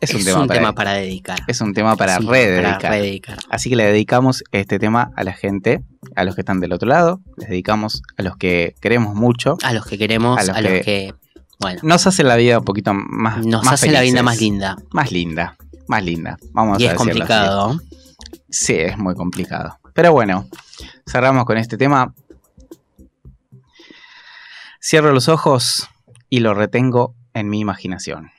Es, 0.00 0.14
un, 0.14 0.24
tema, 0.24 0.46
para, 0.46 0.72
para 0.74 0.92
dedicar. 0.92 1.38
es 1.48 1.60
un 1.60 1.74
tema 1.74 1.96
para 1.96 2.18
un 2.18 2.28
rededicar. 2.28 2.78
para 2.80 2.90
rededicar. 2.90 3.38
Así 3.50 3.68
que 3.68 3.74
le 3.74 3.84
dedicamos 3.84 4.44
este 4.52 4.78
tema 4.78 5.10
a 5.16 5.24
la 5.24 5.32
gente, 5.32 5.82
a 6.14 6.22
los 6.22 6.36
que 6.36 6.42
están 6.42 6.60
del 6.60 6.72
otro 6.72 6.88
lado, 6.88 7.20
les 7.36 7.48
dedicamos 7.48 8.02
a 8.16 8.22
los 8.22 8.36
que 8.36 8.76
queremos 8.80 9.16
mucho. 9.16 9.56
A 9.62 9.72
los 9.72 9.84
que 9.86 9.98
queremos, 9.98 10.38
A 10.38 10.42
a 10.42 10.60
los 10.62 10.70
los, 10.72 10.84
que- 10.84 11.14
bueno, 11.58 11.80
Nos 11.82 12.06
hace 12.06 12.22
la 12.22 12.36
vida 12.36 12.60
un 12.60 12.64
poquito 12.64 12.94
más 12.94 13.44
nos 13.44 13.64
más 13.64 13.74
hace 13.74 13.90
la 13.90 14.02
vida 14.02 14.22
más 14.22 14.40
linda. 14.40 14.76
Más 14.92 15.10
linda, 15.10 15.56
más 15.88 16.04
linda. 16.04 16.38
Vamos 16.52 16.78
y 16.78 16.84
a 16.84 16.92
es 16.92 16.94
así. 16.94 16.98
complicado. 17.04 17.80
Sí, 18.48 18.74
es 18.74 18.96
muy 18.98 19.16
complicado. 19.16 19.78
Pero 19.94 20.12
bueno, 20.12 20.46
cerramos 21.10 21.44
con 21.44 21.58
este 21.58 21.76
tema. 21.76 22.14
Cierro 24.80 25.12
los 25.12 25.28
ojos 25.28 25.88
y 26.30 26.38
lo 26.38 26.54
retengo 26.54 27.14
en 27.34 27.48
mi 27.48 27.58
imaginación. 27.58 28.30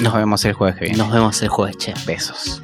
Nos 0.00 0.14
vemos 0.14 0.44
el 0.44 0.52
jueves 0.52 0.76
que 0.76 0.84
viene. 0.86 0.98
Nos 0.98 1.12
vemos 1.12 1.40
el 1.42 1.48
jueves, 1.48 1.76
che. 1.78 1.94
Besos. 2.06 2.62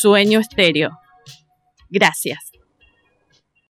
Sueño 0.00 0.40
Estéreo. 0.40 0.98
Gracias. 1.90 2.47